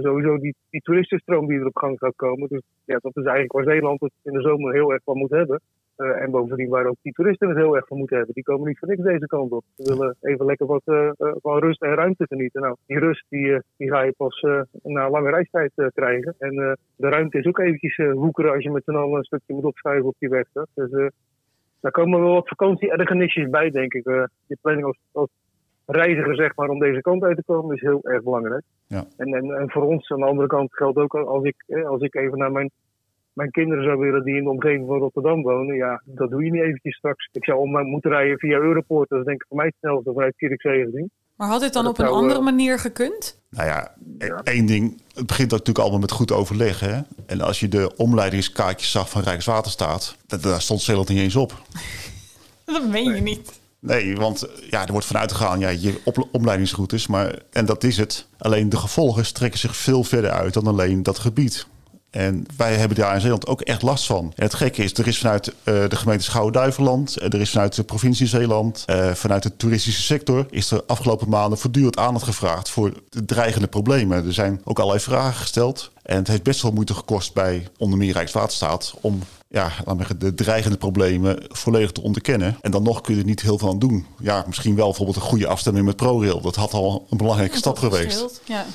sowieso 0.00 0.38
die, 0.38 0.54
die 0.70 0.80
toeristenstroom 0.80 1.46
die 1.46 1.58
er 1.58 1.66
op 1.66 1.76
gang 1.76 1.98
gaat 1.98 2.16
komen. 2.16 2.48
Dus 2.48 2.62
ja, 2.84 2.98
dat 3.00 3.16
is 3.16 3.24
eigenlijk 3.24 3.52
waar 3.52 3.74
Zeeland 3.74 4.00
het 4.00 4.12
in 4.22 4.32
de 4.32 4.40
zomer 4.40 4.72
heel 4.72 4.92
erg 4.92 5.02
van 5.04 5.18
moet 5.18 5.30
hebben. 5.30 5.60
Uh, 5.96 6.22
en 6.22 6.30
bovendien 6.30 6.68
waar 6.68 6.86
ook 6.86 6.96
die 7.02 7.12
toeristen 7.12 7.48
het 7.48 7.56
heel 7.56 7.76
erg 7.76 7.86
van 7.86 7.98
moeten 7.98 8.16
hebben. 8.16 8.34
Die 8.34 8.44
komen 8.44 8.68
niet 8.68 8.78
voor 8.78 8.88
niks 8.88 9.02
deze 9.02 9.26
kant 9.26 9.52
op. 9.52 9.64
Ze 9.76 9.82
willen 9.82 10.16
even 10.20 10.46
lekker 10.46 10.66
wat 10.66 10.82
uh, 10.84 11.10
van 11.16 11.58
rust 11.58 11.82
en 11.82 11.94
ruimte 11.94 12.26
genieten. 12.26 12.60
Nou, 12.60 12.76
die 12.86 12.98
rust 12.98 13.24
die, 13.28 13.60
die 13.76 13.90
ga 13.90 14.02
je 14.02 14.12
pas 14.16 14.40
na 14.82 15.10
lange 15.10 15.30
reistijd 15.30 15.72
krijgen. 15.94 16.34
En 16.38 16.78
de 16.96 17.08
ruimte 17.08 17.38
is 17.38 17.46
ook 17.46 17.58
eventjes 17.58 17.96
hoekeren 17.96 18.52
als 18.52 18.62
je 18.62 18.70
met 18.70 18.84
z'n 18.84 18.94
allen 18.94 19.18
een 19.18 19.24
stukje 19.24 19.54
moet 19.54 19.64
opschuiven 19.64 20.08
op 20.08 20.14
die 20.18 20.28
weg. 20.28 20.46
Dus 20.74 21.10
daar 21.80 21.92
komen 21.92 22.20
wel 22.20 22.32
wat 22.32 22.48
vakantie-ergernisjes 22.48 23.50
bij, 23.50 23.70
denk 23.70 23.94
ik. 23.94 24.04
je 24.46 24.56
planning 24.60 24.86
als, 24.86 24.98
als 25.12 25.30
reiziger, 25.86 26.34
zeg 26.34 26.56
maar, 26.56 26.68
om 26.68 26.78
deze 26.78 27.00
kant 27.00 27.22
uit 27.22 27.36
te 27.36 27.44
komen, 27.46 27.74
is 27.74 27.80
heel 27.80 28.00
erg 28.02 28.22
belangrijk. 28.22 28.62
Ja. 28.86 29.04
En, 29.16 29.34
en, 29.34 29.50
en 29.50 29.70
voor 29.70 29.82
ons 29.82 30.10
aan 30.10 30.20
de 30.20 30.26
andere 30.26 30.48
kant 30.48 30.74
geldt 30.74 30.98
ook 30.98 31.14
als 31.14 31.44
ik, 31.44 31.84
als 31.86 32.00
ik 32.00 32.14
even 32.14 32.38
naar 32.38 32.52
mijn 32.52 32.70
mijn 33.34 33.50
kinderen 33.50 33.84
zou 33.84 33.98
willen 33.98 34.24
die 34.24 34.36
in 34.36 34.44
de 34.44 34.50
omgeving 34.50 34.86
van 34.86 34.98
Rotterdam 34.98 35.42
wonen, 35.42 35.76
ja, 35.76 36.02
dat 36.04 36.30
doe 36.30 36.44
je 36.44 36.50
niet 36.50 36.62
eventjes 36.62 36.96
straks. 36.96 37.28
Ik 37.32 37.44
zou 37.44 37.58
om 37.58 37.86
moeten 37.86 38.10
rijden 38.10 38.38
via 38.38 38.58
Europoort, 38.58 39.08
dat 39.08 39.18
is 39.18 39.24
denk 39.24 39.40
ik 39.40 39.48
voor 39.48 39.56
mij 39.56 39.66
het 39.66 39.76
snelste 39.78 40.12
vanuit 40.12 40.34
Zierikzee 40.36 40.84
gezien. 40.84 41.10
Maar 41.36 41.48
had 41.48 41.60
dit 41.60 41.72
dan 41.72 41.86
op 41.86 41.98
een 41.98 42.06
andere 42.06 42.38
eh, 42.38 42.44
manier 42.44 42.78
gekund? 42.78 43.40
Nou 43.50 43.66
ja, 43.68 43.94
één 44.42 44.66
ding, 44.66 45.02
het 45.14 45.26
begint 45.26 45.50
natuurlijk 45.50 45.78
allemaal 45.78 45.98
met 45.98 46.10
goed 46.10 46.32
overleg. 46.32 46.80
Hè? 46.80 47.00
En 47.26 47.40
als 47.40 47.60
je 47.60 47.68
de 47.68 47.96
omleidingskaartjes 47.96 48.90
zag 48.90 49.10
van 49.10 49.22
Rijkswaterstaat, 49.22 50.16
daar 50.26 50.60
stond 50.60 50.80
Zeeland 50.80 51.08
niet 51.08 51.18
eens 51.18 51.36
op. 51.36 51.52
dat 52.64 52.88
meen 52.88 53.14
je 53.14 53.20
niet. 53.20 53.62
Nee, 53.78 54.16
want 54.16 54.48
ja, 54.70 54.86
er 54.86 54.92
wordt 54.92 55.06
vanuit 55.06 55.32
gegaan, 55.32 55.58
ja, 55.58 55.68
je 55.68 56.00
omleidingsroutes, 56.32 57.06
maar, 57.06 57.38
en 57.50 57.66
dat 57.66 57.84
is 57.84 57.96
het. 57.96 58.26
Alleen 58.38 58.68
de 58.68 58.76
gevolgen 58.76 59.26
strekken 59.26 59.60
zich 59.60 59.76
veel 59.76 60.04
verder 60.04 60.30
uit 60.30 60.54
dan 60.54 60.66
alleen 60.66 61.02
dat 61.02 61.18
gebied. 61.18 61.66
En 62.14 62.46
wij 62.56 62.74
hebben 62.74 62.96
daar 62.96 63.14
in 63.14 63.20
Zeeland 63.20 63.46
ook 63.46 63.60
echt 63.60 63.82
last 63.82 64.06
van. 64.06 64.32
En 64.36 64.44
het 64.44 64.54
gekke 64.54 64.82
is, 64.82 64.92
er 64.92 65.06
is 65.06 65.18
vanuit 65.18 65.48
uh, 65.48 65.54
de 65.64 65.96
gemeente 65.96 66.24
Schouwen-Duiveland, 66.24 67.22
er 67.22 67.40
is 67.40 67.50
vanuit 67.50 67.74
de 67.74 67.84
provincie 67.84 68.26
Zeeland, 68.26 68.84
uh, 68.86 69.10
vanuit 69.10 69.42
de 69.42 69.56
toeristische 69.56 70.02
sector, 70.02 70.46
is 70.50 70.70
er 70.70 70.82
afgelopen 70.86 71.28
maanden 71.28 71.58
voortdurend 71.58 71.98
aandacht 71.98 72.24
gevraagd 72.24 72.70
voor 72.70 72.92
de 73.08 73.24
dreigende 73.24 73.66
problemen. 73.66 74.26
Er 74.26 74.32
zijn 74.32 74.60
ook 74.64 74.78
allerlei 74.78 75.02
vragen 75.04 75.40
gesteld. 75.40 75.90
En 76.02 76.16
het 76.16 76.28
heeft 76.28 76.42
best 76.42 76.62
wel 76.62 76.72
moeite 76.72 76.94
gekost 76.94 77.34
bij 77.34 77.68
onder 77.78 77.98
meer 77.98 78.12
Rijkswaterstaat 78.12 78.94
om 79.00 79.20
ja, 79.48 79.72
zeggen, 79.96 80.18
de 80.18 80.34
dreigende 80.34 80.76
problemen 80.76 81.38
volledig 81.48 81.92
te 81.92 82.02
onderkennen. 82.02 82.56
En 82.60 82.70
dan 82.70 82.82
nog 82.82 83.00
kun 83.00 83.14
je 83.14 83.20
er 83.20 83.26
niet 83.26 83.42
heel 83.42 83.58
veel 83.58 83.68
aan 83.68 83.78
doen. 83.78 84.06
Ja, 84.20 84.44
misschien 84.46 84.74
wel 84.76 84.86
bijvoorbeeld 84.86 85.16
een 85.16 85.22
goede 85.22 85.46
afstemming 85.46 85.86
met 85.86 85.96
ProRail. 85.96 86.40
Dat 86.40 86.56
had 86.56 86.72
al 86.72 87.06
een 87.10 87.16
belangrijke 87.16 87.56
stap 87.56 87.78
geweest. 87.78 88.40
Ja. 88.44 88.66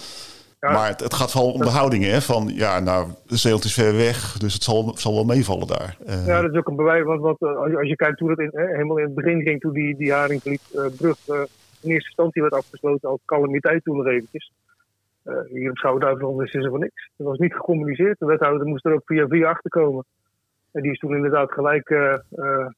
Maar 0.60 0.88
het, 0.88 1.00
het, 1.00 1.14
gaat 1.14 1.32
vooral 1.32 1.52
om 1.52 1.62
de 1.62 1.70
houdingen. 1.70 2.12
Hè? 2.12 2.22
Van 2.22 2.48
ja, 2.48 2.80
nou, 2.80 3.08
de 3.28 3.38
Zeeland 3.38 3.64
is 3.64 3.74
ver 3.74 3.96
weg, 3.96 4.38
dus 4.38 4.54
het 4.54 4.64
zal, 4.64 4.92
zal 4.98 5.14
wel 5.14 5.24
meevallen 5.24 5.68
daar. 5.68 5.98
Uh, 6.08 6.26
ja, 6.26 6.42
dat 6.42 6.52
is 6.52 6.58
ook 6.58 6.68
een 6.68 6.76
bewijs. 6.76 7.04
Want, 7.04 7.22
want 7.22 7.42
eh, 7.42 7.56
als, 7.56 7.72
je, 7.72 7.78
als 7.78 7.88
je 7.88 7.96
kijkt 7.96 8.20
hoe 8.20 8.30
dat 8.30 8.40
in, 8.40 8.52
helemaal 8.54 8.98
in 8.98 9.06
het 9.06 9.16
begin 9.16 9.42
ging, 9.42 9.60
toen 9.60 9.74
die, 9.74 9.96
die 9.96 10.14
Haringvlietbrug 10.14 11.28
uh, 11.28 11.36
in 11.82 11.90
eerste 11.90 12.10
instantie 12.10 12.42
werd 12.42 12.54
afgesloten 12.54 13.10
als 13.10 13.20
calamiteit 13.26 13.84
toen 13.84 13.98
nog 13.98 14.08
eventjes. 14.08 14.52
hier 15.50 15.70
op 15.70 15.78
Schouwduiveland 15.78 16.42
is 16.42 16.54
er 16.54 16.70
van 16.70 16.80
niks. 16.80 17.10
Het 17.18 17.28
was 17.28 17.38
niet 17.38 17.54
gecommuniceerd. 17.54 18.20
De 18.20 18.26
wethouder 18.26 18.68
moest 18.68 18.86
er 18.86 18.94
ook 18.94 19.06
via 19.06 19.28
via 19.28 19.50
achterkomen. 19.50 20.06
En 20.72 20.82
die 20.82 20.92
is 20.92 21.00
toen 21.00 21.16
inderdaad 21.16 21.52
gelijk 21.52 21.90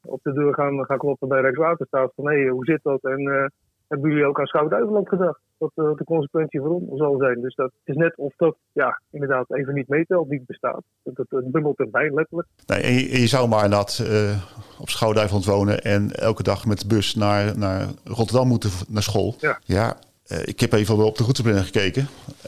op 0.01 0.19
de 0.23 0.33
deur 0.33 0.53
gaan, 0.53 0.85
gaan 0.85 0.97
kloppen 0.97 1.27
bij 1.27 1.41
Rijkswaterstaat. 1.41 2.11
Van 2.15 2.29
hé, 2.29 2.47
hoe 2.47 2.65
zit 2.65 2.79
dat? 2.83 3.03
En 3.03 3.51
hebben 3.91 4.09
jullie 4.09 4.25
ook 4.25 4.39
aan 4.39 4.45
Schouw-Duiveland 4.45 5.09
gedacht? 5.09 5.39
Wat 5.57 5.71
uh, 5.75 5.95
de 5.95 6.03
consequentie 6.03 6.59
voor 6.59 6.69
ons 6.69 6.99
zal 6.99 7.17
zijn. 7.17 7.41
Dus 7.41 7.55
dat 7.55 7.71
is 7.83 7.95
net 7.95 8.17
of 8.17 8.33
dat 8.35 8.55
ja, 8.71 9.01
inderdaad 9.11 9.53
even 9.53 9.73
niet 9.73 9.87
meetelt, 9.87 10.29
niet 10.29 10.45
bestaat. 10.45 10.83
Dat, 11.03 11.25
dat 11.29 11.51
bubbelt 11.51 11.79
erbij, 11.79 12.11
letterlijk. 12.13 12.47
Nee, 12.65 12.81
en 12.81 12.93
je, 12.93 13.19
je 13.19 13.27
zou 13.27 13.47
maar 13.47 13.63
inderdaad 13.63 14.07
uh, 14.11 14.43
op 14.79 14.89
Schouw-Duiveland 14.89 15.45
wonen 15.45 15.81
en 15.81 16.11
elke 16.11 16.43
dag 16.43 16.65
met 16.65 16.79
de 16.79 16.87
bus 16.87 17.15
naar, 17.15 17.57
naar 17.57 17.87
Rotterdam 18.03 18.47
moeten 18.47 18.69
naar 18.87 19.03
school. 19.03 19.35
Ja. 19.39 19.59
ja 19.63 19.97
uh, 20.27 20.37
ik 20.45 20.59
heb 20.59 20.73
even 20.73 21.05
op 21.05 21.17
de 21.17 21.23
routeplanner 21.23 21.63
gekeken. 21.63 22.07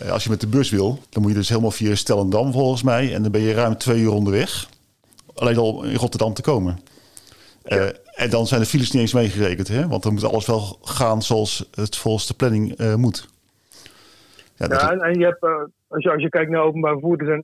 als 0.09 0.23
je 0.23 0.29
met 0.29 0.41
de 0.41 0.47
bus 0.47 0.69
wil, 0.69 0.99
dan 1.09 1.21
moet 1.21 1.31
je 1.31 1.37
dus 1.37 1.49
helemaal 1.49 1.71
via 1.71 1.95
Stellendam 1.95 2.51
volgens 2.51 2.83
mij. 2.83 3.13
En 3.13 3.21
dan 3.21 3.31
ben 3.31 3.41
je 3.41 3.53
ruim 3.53 3.77
twee 3.77 4.01
uur 4.01 4.11
onderweg. 4.11 4.69
Alleen 5.33 5.57
al 5.57 5.83
in 5.83 5.95
Rotterdam 5.95 6.33
te 6.33 6.41
komen. 6.41 6.79
Ja. 7.63 7.91
En 8.15 8.29
dan 8.29 8.45
zijn 8.45 8.61
de 8.61 8.67
files 8.67 8.91
niet 8.91 9.01
eens 9.01 9.13
meegerekend, 9.13 9.67
hè? 9.67 9.87
want 9.87 10.03
dan 10.03 10.13
moet 10.13 10.23
alles 10.23 10.47
wel 10.47 10.77
gaan 10.81 11.21
zoals 11.21 11.69
het 11.75 11.97
volgens 11.97 12.27
de 12.27 12.33
planning 12.33 12.79
uh, 12.79 12.95
moet. 12.95 13.29
Ja, 14.55 14.65
ja 14.69 14.91
en, 14.91 15.01
en, 15.01 15.19
je 15.19 15.25
hebt, 15.25 15.43
uh, 15.43 15.63
als, 15.87 16.03
je, 16.03 16.11
als 16.11 16.21
je 16.21 16.29
kijkt 16.29 16.51
naar 16.51 16.61
openbaar 16.61 16.91
vervoer, 16.91 17.19
er 17.19 17.25
zijn 17.25 17.43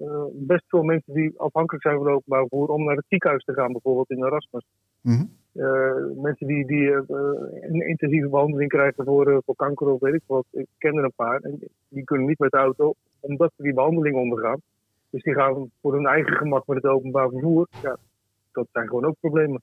uh, 0.00 0.24
best 0.32 0.64
veel 0.68 0.82
mensen 0.82 1.14
die 1.14 1.34
afhankelijk 1.36 1.84
zijn 1.84 1.96
van 1.96 2.08
openbaar 2.08 2.40
vervoer 2.40 2.68
om 2.68 2.84
naar 2.84 2.96
het 2.96 3.04
ziekenhuis 3.08 3.44
te 3.44 3.52
gaan, 3.52 3.72
bijvoorbeeld 3.72 4.10
in 4.10 4.24
Erasmus. 4.24 4.64
Mm 5.00 5.14
-hmm. 5.14 6.22
mensen 6.22 6.46
die, 6.46 6.66
die 6.66 6.92
een 6.92 7.88
intensieve 7.88 8.28
behandeling 8.28 8.70
krijgen 8.70 9.04
voor, 9.04 9.42
voor 9.44 9.56
kanker 9.56 9.86
of 9.86 10.00
weet 10.00 10.14
ik 10.14 10.22
wat. 10.26 10.44
Ik 10.50 10.66
ken 10.78 10.96
er 10.96 11.04
een 11.04 11.12
paar 11.16 11.40
en 11.40 11.58
die 11.88 12.04
kunnen 12.04 12.26
niet 12.26 12.38
met 12.38 12.50
de 12.50 12.56
auto 12.56 12.94
omdat 13.20 13.52
ze 13.56 13.62
die 13.62 13.74
behandeling 13.74 14.16
ondergaan. 14.16 14.60
Dus 15.10 15.22
die 15.22 15.34
gaan 15.34 15.70
voor 15.80 15.94
hun 15.94 16.06
eigen 16.06 16.36
gemak 16.36 16.66
met 16.66 16.82
het 16.82 16.92
openbaar 16.92 17.28
vervoer. 17.28 17.68
Ja, 17.82 17.96
dat 18.52 18.66
zijn 18.72 18.86
gewoon 18.86 19.06
ook 19.06 19.16
problemen. 19.20 19.62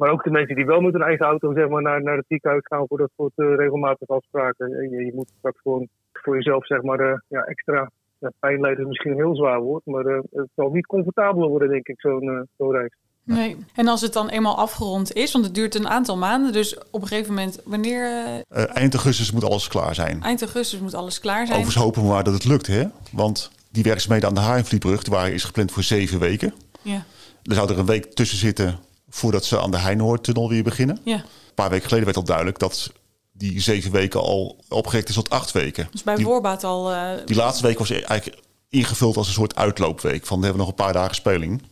Maar 0.00 0.10
ook 0.10 0.24
de 0.24 0.30
mensen 0.30 0.56
die 0.56 0.66
wel 0.66 0.80
met 0.80 0.92
hun 0.92 1.02
eigen 1.02 1.26
auto 1.26 1.52
zeg 1.54 1.68
maar, 1.68 1.82
naar, 1.82 2.02
naar 2.02 2.16
het 2.16 2.24
ziekenhuis 2.28 2.66
gaan 2.66 2.86
voor 2.86 2.98
dat 2.98 3.10
soort 3.16 3.32
uh, 3.36 3.54
regelmatige 3.56 4.12
afspraken. 4.12 4.68
Je, 4.68 5.04
je, 5.04 5.12
moet 5.14 5.32
straks 5.38 5.60
gewoon 5.60 5.88
voor 6.12 6.34
jezelf 6.34 6.66
zeg 6.66 6.82
maar, 6.82 7.00
uh, 7.00 7.18
ja, 7.28 7.40
extra 7.40 7.90
ja, 8.18 8.30
pijn 8.38 8.60
lijden 8.60 8.80
is 8.80 8.88
misschien 8.88 9.10
een 9.10 9.16
heel 9.16 9.36
zwaar 9.36 9.60
woord. 9.60 9.86
Maar 9.86 10.06
uh, 10.06 10.18
het 10.30 10.48
zal 10.54 10.70
niet 10.70 10.86
comfortabeler 10.86 11.48
worden, 11.48 11.68
denk 11.68 11.88
ik, 11.88 12.00
zo'n 12.00 12.48
zo 12.56 12.70
reis. 12.70 12.96
Nee. 13.24 13.56
En 13.74 13.88
als 13.88 14.00
het 14.00 14.12
dan 14.12 14.28
eenmaal 14.28 14.56
afgerond 14.56 15.12
is, 15.12 15.32
want 15.32 15.44
het 15.44 15.54
duurt 15.54 15.74
een 15.74 15.88
aantal 15.88 16.16
maanden, 16.16 16.52
dus 16.52 16.78
op 16.90 17.02
een 17.02 17.08
gegeven 17.08 17.34
moment, 17.34 17.62
wanneer. 17.64 18.10
eind 18.48 18.94
augustus 18.94 19.32
moet 19.32 19.44
alles 19.44 19.68
klaar 19.68 19.94
zijn. 19.94 20.22
Eind 20.22 20.42
augustus 20.42 20.80
moet 20.80 20.94
alles 20.94 21.20
klaar 21.20 21.46
zijn. 21.46 21.58
Overigens 21.58 21.84
hopen 21.84 22.02
we 22.02 22.08
maar 22.08 22.24
dat 22.24 22.34
het 22.34 22.44
lukt, 22.44 22.66
hè? 22.66 22.84
Want 23.12 23.50
die 23.70 23.82
werkzaamheden 23.82 24.28
aan 24.28 24.34
de 24.34 24.40
Haringvlietbrug 24.40 25.08
waren 25.08 25.32
is 25.32 25.44
gepland 25.44 25.72
voor 25.72 25.82
zeven 25.82 26.18
weken. 26.18 26.54
Ja. 26.82 27.04
Er 27.42 27.54
zou 27.54 27.70
er 27.70 27.78
een 27.78 27.86
week 27.86 28.14
tussen 28.14 28.38
zitten 28.38 28.88
voordat 29.10 29.44
ze 29.44 29.60
aan 29.60 29.70
de 29.70 29.78
Heinoortunnel 29.78 30.48
weer 30.48 30.62
beginnen. 30.62 31.00
Ja. 31.04 31.16
Een 31.16 31.54
paar 31.54 31.70
weken 31.70 31.84
geleden 31.84 32.04
werd 32.04 32.16
al 32.16 32.24
duidelijk 32.24 32.58
dat 32.58 32.92
die 33.32 33.60
zeven 33.60 33.90
weken 33.90 34.20
al 34.20 34.56
opgerekt 34.68 35.08
is 35.08 35.14
tot 35.14 35.30
acht 35.30 35.52
weken. 35.52 35.88
Dus 35.90 36.02
bij 36.02 36.18
voorbaat 36.18 36.64
al... 36.64 36.92
Uh... 36.92 37.10
Die 37.24 37.36
laatste 37.36 37.66
week 37.66 37.78
was 37.78 37.90
eigenlijk 37.90 38.38
ingevuld 38.68 39.16
als 39.16 39.26
een 39.26 39.32
soort 39.32 39.56
uitloopweek. 39.56 40.26
Van, 40.26 40.38
we 40.38 40.44
hebben 40.44 40.62
nog 40.62 40.70
een 40.70 40.84
paar 40.84 40.92
dagen 40.92 41.14
speling. 41.14 41.62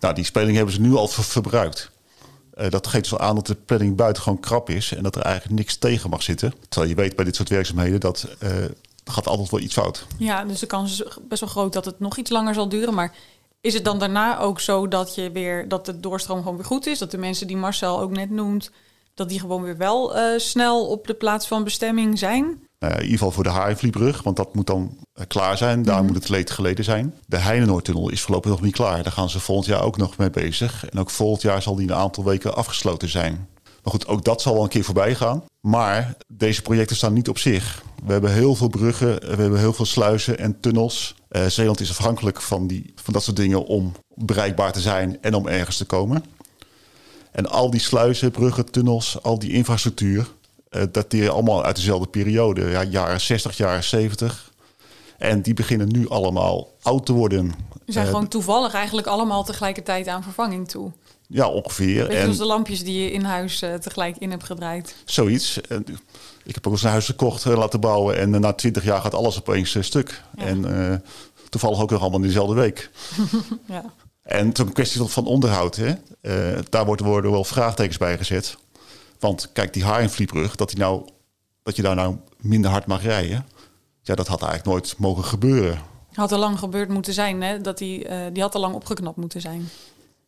Nou, 0.00 0.14
die 0.14 0.24
speling 0.24 0.56
hebben 0.56 0.74
ze 0.74 0.80
nu 0.80 0.94
al 0.94 1.08
verbruikt. 1.08 1.90
Uh, 2.58 2.68
dat 2.68 2.86
geeft 2.86 3.10
dus 3.10 3.18
aan 3.18 3.34
dat 3.34 3.46
de 3.46 3.54
planning 3.54 3.96
buiten 3.96 4.22
gewoon 4.22 4.40
krap 4.40 4.70
is... 4.70 4.94
en 4.94 5.02
dat 5.02 5.16
er 5.16 5.22
eigenlijk 5.22 5.54
niks 5.54 5.76
tegen 5.76 6.10
mag 6.10 6.22
zitten. 6.22 6.54
Terwijl 6.68 6.90
je 6.90 6.96
weet 6.96 7.16
bij 7.16 7.24
dit 7.24 7.36
soort 7.36 7.48
werkzaamheden 7.48 8.00
dat... 8.00 8.28
Uh, 8.42 8.50
gaat 9.04 9.26
altijd 9.26 9.50
wel 9.50 9.60
iets 9.60 9.74
fout. 9.74 10.06
Ja, 10.18 10.44
dus 10.44 10.58
de 10.58 10.66
kans 10.66 11.00
is 11.00 11.16
best 11.28 11.40
wel 11.40 11.50
groot 11.50 11.72
dat 11.72 11.84
het 11.84 12.00
nog 12.00 12.16
iets 12.16 12.30
langer 12.30 12.54
zal 12.54 12.68
duren. 12.68 12.94
Maar 12.94 13.14
is 13.62 13.74
het 13.74 13.84
dan 13.84 13.98
daarna 13.98 14.38
ook 14.38 14.60
zo 14.60 14.88
dat 14.88 15.14
je 15.14 15.30
weer 15.30 15.68
dat 15.68 15.86
de 15.86 16.00
doorstroom 16.00 16.38
gewoon 16.38 16.56
weer 16.56 16.64
goed 16.64 16.86
is? 16.86 16.98
Dat 16.98 17.10
de 17.10 17.18
mensen 17.18 17.46
die 17.46 17.56
Marcel 17.56 18.00
ook 18.00 18.10
net 18.10 18.30
noemt, 18.30 18.70
dat 19.14 19.28
die 19.28 19.40
gewoon 19.40 19.62
weer 19.62 19.76
wel 19.76 20.16
uh, 20.16 20.38
snel 20.38 20.86
op 20.86 21.06
de 21.06 21.14
plaats 21.14 21.46
van 21.46 21.64
bestemming 21.64 22.18
zijn? 22.18 22.44
Nou 22.78 22.94
in 22.94 23.00
ieder 23.00 23.18
geval 23.18 23.30
voor 23.30 23.44
de 23.44 23.50
Haarvliebrug, 23.50 24.22
want 24.22 24.36
dat 24.36 24.54
moet 24.54 24.66
dan 24.66 24.98
uh, 25.14 25.24
klaar 25.26 25.56
zijn. 25.56 25.82
Daar 25.82 26.00
mm 26.00 26.06
moet 26.06 26.16
het 26.16 26.28
leed 26.28 26.50
geleden 26.50 26.84
zijn. 26.84 27.14
De 27.26 27.38
Heinenoordtunnel 27.38 28.10
is 28.10 28.20
voorlopig 28.20 28.50
nog 28.50 28.60
niet 28.60 28.74
klaar. 28.74 29.02
Daar 29.02 29.12
gaan 29.12 29.30
ze 29.30 29.40
volgend 29.40 29.66
jaar 29.66 29.82
ook 29.82 29.96
nog 29.96 30.16
mee 30.16 30.30
bezig. 30.30 30.88
En 30.88 30.98
ook 30.98 31.10
volgend 31.10 31.42
jaar 31.42 31.62
zal 31.62 31.74
die 31.74 31.88
een 31.88 31.94
aantal 31.94 32.24
weken 32.24 32.54
afgesloten 32.54 33.08
zijn. 33.08 33.48
Maar 33.82 33.92
goed, 33.92 34.06
ook 34.06 34.24
dat 34.24 34.42
zal 34.42 34.54
wel 34.54 34.62
een 34.62 34.68
keer 34.68 34.84
voorbij 34.84 35.14
gaan. 35.14 35.44
Maar 35.60 36.16
deze 36.28 36.62
projecten 36.62 36.96
staan 36.96 37.12
niet 37.12 37.28
op 37.28 37.38
zich. 37.38 37.82
We 38.04 38.12
hebben 38.12 38.32
heel 38.32 38.54
veel 38.54 38.68
bruggen, 38.68 39.20
we 39.20 39.42
hebben 39.42 39.58
heel 39.58 39.72
veel 39.72 39.84
sluizen 39.84 40.38
en 40.38 40.60
tunnels. 40.60 41.14
Uh, 41.30 41.46
Zeeland 41.46 41.80
is 41.80 41.90
afhankelijk 41.90 42.40
van, 42.40 42.66
die, 42.66 42.92
van 42.94 43.12
dat 43.12 43.22
soort 43.22 43.36
dingen 43.36 43.66
om 43.66 43.92
bereikbaar 44.14 44.72
te 44.72 44.80
zijn 44.80 45.18
en 45.20 45.34
om 45.34 45.48
ergens 45.48 45.76
te 45.76 45.84
komen. 45.84 46.24
En 47.32 47.50
al 47.50 47.70
die 47.70 47.80
sluizen, 47.80 48.30
bruggen, 48.30 48.70
tunnels, 48.70 49.22
al 49.22 49.38
die 49.38 49.52
infrastructuur, 49.52 50.28
uh, 50.70 50.82
dateren 50.92 51.32
allemaal 51.32 51.64
uit 51.64 51.76
dezelfde 51.76 52.08
periode. 52.08 52.70
Ja, 52.70 52.82
jaren 52.82 53.20
60, 53.20 53.56
jaren 53.56 53.84
70. 53.84 54.51
En 55.22 55.42
die 55.42 55.54
beginnen 55.54 55.88
nu 55.88 56.08
allemaal 56.08 56.68
oud 56.82 57.06
te 57.06 57.12
worden. 57.12 57.54
We 57.84 57.92
zijn 57.92 58.04
Eh, 58.04 58.10
gewoon 58.10 58.28
toevallig 58.28 58.74
eigenlijk 58.74 59.06
allemaal 59.06 59.44
tegelijkertijd 59.44 60.08
aan 60.08 60.22
vervanging 60.22 60.68
toe. 60.68 60.90
Ja, 61.28 61.48
ongeveer. 61.48 62.06
Beetje 62.06 62.18
en 62.18 62.28
als 62.28 62.36
de 62.36 62.44
lampjes 62.44 62.84
die 62.84 63.02
je 63.04 63.10
in 63.10 63.24
huis 63.24 63.62
eh, 63.62 63.74
tegelijk 63.74 64.16
in 64.18 64.30
hebt 64.30 64.44
gedraaid. 64.44 64.94
zoiets. 65.04 65.60
Ik 66.44 66.54
heb 66.54 66.66
ook 66.66 66.72
eens 66.72 66.82
een 66.82 66.90
huis 66.90 67.06
gekocht, 67.06 67.46
eh, 67.46 67.56
laten 67.56 67.80
bouwen. 67.80 68.16
En 68.18 68.30
na 68.30 68.52
twintig 68.52 68.84
jaar 68.84 69.00
gaat 69.00 69.14
alles 69.14 69.38
opeens 69.38 69.76
stuk. 69.80 70.22
Ja. 70.36 70.44
En 70.44 71.02
toevallig 71.48 71.80
ook 71.80 71.90
nog 71.90 72.00
allemaal 72.00 72.20
in 72.20 72.26
dezelfde 72.26 72.54
week. 72.54 72.90
Ja. 73.66 73.84
En 74.22 74.46
het 74.46 74.56
is 74.56 74.62
ook 74.62 74.68
een 74.68 74.74
kwestie 74.74 75.02
van 75.02 75.26
onderhoud. 75.26 75.76
Hè? 75.76 75.92
Daar 76.68 76.86
worden, 76.86 77.06
worden 77.06 77.30
wel 77.30 77.44
vraagtekens 77.44 77.98
bij 77.98 78.18
gezet. 78.18 78.56
Want 79.18 79.50
kijk, 79.52 79.72
die 79.72 79.84
Haringvlietbrug, 79.84 80.56
dat, 80.56 80.68
die 80.68 80.78
nou, 80.78 81.08
dat 81.62 81.76
je 81.76 81.82
daar 81.82 81.94
nou 81.94 82.16
minder 82.40 82.70
hard 82.70 82.86
mag 82.86 83.02
rijden. 83.02 83.46
Ja, 84.02 84.14
dat 84.14 84.26
had 84.26 84.42
eigenlijk 84.42 84.70
nooit 84.70 84.94
mogen 84.98 85.24
gebeuren. 85.24 85.80
Had 86.12 86.32
al 86.32 86.38
lang 86.38 86.58
gebeurd 86.58 86.88
moeten 86.88 87.12
zijn, 87.12 87.42
hè? 87.42 87.60
Dat 87.60 87.78
die, 87.78 88.04
eh, 88.08 88.18
die 88.32 88.42
had 88.42 88.54
al 88.54 88.60
lang 88.60 88.74
opgeknapt 88.74 89.16
moeten 89.16 89.40
zijn. 89.40 89.68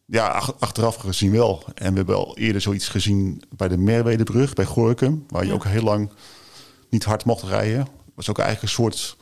Ja, 0.07 0.27
ach- 0.29 0.55
achteraf 0.59 0.97
gezien 0.97 1.31
wel. 1.33 1.63
En 1.75 1.91
we 1.91 1.97
hebben 1.97 2.17
al 2.17 2.37
eerder 2.37 2.61
zoiets 2.61 2.89
gezien 2.89 3.43
bij 3.57 3.69
de 3.69 3.77
Merwedebrug, 3.77 4.53
bij 4.53 4.65
Gorkum. 4.65 5.25
Waar 5.29 5.43
je 5.43 5.49
Ja. 5.49 5.55
ook 5.55 5.65
heel 5.65 5.83
lang 5.83 6.11
niet 6.91 7.05
hard 7.05 7.25
mocht 7.25 7.43
rijden. 7.43 7.87
was 8.15 8.31
ook 8.31 8.39
eigenlijk 8.39 8.69
een 8.69 8.83
soort 8.83 9.17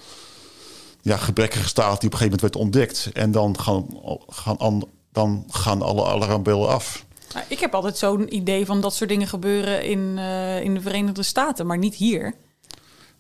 ja, 1.01 1.17
gebrekkige 1.17 1.69
staat 1.69 2.01
die 2.01 2.09
op 2.11 2.13
een 2.13 2.19
gegeven 2.19 2.25
moment 2.25 2.41
werd 2.41 2.57
ontdekt. 2.57 3.11
En 3.13 3.31
dan 3.33 3.61
gaan, 3.61 3.87
gaan, 4.29 4.57
an- 4.59 4.89
dan 5.13 5.45
gaan 5.51 5.83
alle 5.83 6.05
alarmbellen 6.07 6.69
af. 6.69 7.05
Nou, 7.35 7.45
ik 7.49 7.59
heb 7.61 7.75
altijd 7.75 7.99
zo'n 7.99 8.35
idee 8.35 8.67
van 8.67 8.81
dat 8.81 8.95
soort 8.95 9.11
dingen 9.11 9.27
gebeuren 9.29 9.85
in, 9.85 10.15
eh, 10.19 10.61
in 10.63 10.75
de 10.75 10.81
Verenigde 10.81 11.23
Staten, 11.23 11.67
maar 11.67 11.79
niet 11.79 11.95
hier. 11.95 12.35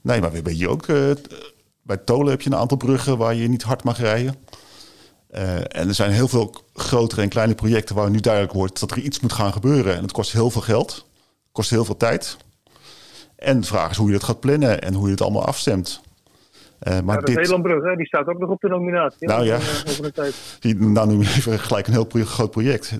Nee, 0.02 0.20
maar 0.20 0.28
we 0.28 0.34
hebben 0.34 0.52
hier 0.52 0.68
ook... 0.68 0.86
eh, 0.88 1.10
bij 1.82 1.96
Tolen 1.96 2.30
heb 2.30 2.40
je 2.42 2.50
een 2.50 2.56
aantal 2.56 2.76
bruggen 2.76 3.18
waar 3.18 3.34
je 3.34 3.48
niet 3.48 3.62
hard 3.62 3.84
mag 3.84 3.98
rijden. 3.98 4.34
Eh, 5.30 5.54
en 5.56 5.88
er 5.88 5.94
zijn 5.94 6.10
heel 6.10 6.28
veel 6.28 6.54
grotere 6.74 7.22
en 7.22 7.28
kleine 7.28 7.54
projecten 7.54 7.94
waar 7.94 8.10
nu 8.10 8.20
duidelijk 8.20 8.52
wordt 8.52 8.80
dat 8.80 8.90
er 8.90 8.98
iets 8.98 9.20
moet 9.20 9.32
gaan 9.32 9.52
gebeuren. 9.52 9.94
En 9.96 10.02
het 10.02 10.12
kost 10.12 10.32
heel 10.32 10.50
veel 10.50 10.60
geld, 10.62 11.06
kost 11.52 11.70
heel 11.70 11.84
veel 11.84 11.96
tijd. 11.96 12.36
En 13.36 13.60
de 13.60 13.66
vraag 13.66 13.90
is 13.90 13.96
hoe 13.96 14.06
je 14.06 14.12
dat 14.12 14.24
gaat 14.24 14.40
plannen 14.40 14.82
en 14.82 14.94
hoe 14.94 15.04
je 15.04 15.10
het 15.10 15.20
allemaal 15.22 15.44
afstemt. 15.46 16.00
Eh, 16.78 16.92
maar 16.92 17.04
Maar 17.04 17.20
de 17.20 17.34
dit, 17.34 17.48
hè, 17.82 17.96
die 17.96 18.06
staat 18.06 18.26
ook 18.26 18.38
nog 18.38 18.50
op 18.50 18.60
de 18.60 18.68
nominatie. 18.68 19.26
Nou 19.28 19.44
ja. 19.44 19.58
Die, 20.60 20.76
nou 20.76 21.08
nu 21.16 21.20
even 21.20 21.58
gelijk 21.58 21.86
een 21.86 21.92
heel 21.92 22.04
pro- 22.04 22.24
groot 22.24 22.50
project. 22.50 22.92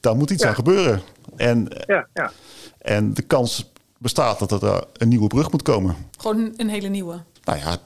Daar 0.00 0.16
moet 0.16 0.30
iets 0.30 0.42
Ja. 0.42 0.48
aan 0.48 0.54
gebeuren. 0.54 1.02
En, 1.36 1.68
Ja, 1.86 2.06
ja. 2.14 2.32
en 2.78 3.14
de 3.14 3.22
kans 3.22 3.72
bestaat 3.98 4.48
dat 4.48 4.62
er 4.62 4.84
een 4.92 5.08
nieuwe 5.08 5.26
brug 5.26 5.50
moet 5.50 5.62
komen. 5.62 5.96
Gewoon 6.24 6.52
een 6.56 6.68
hele 6.68 6.88
nieuwe. 6.88 7.22
Nou 7.44 7.58
ja, 7.58 7.76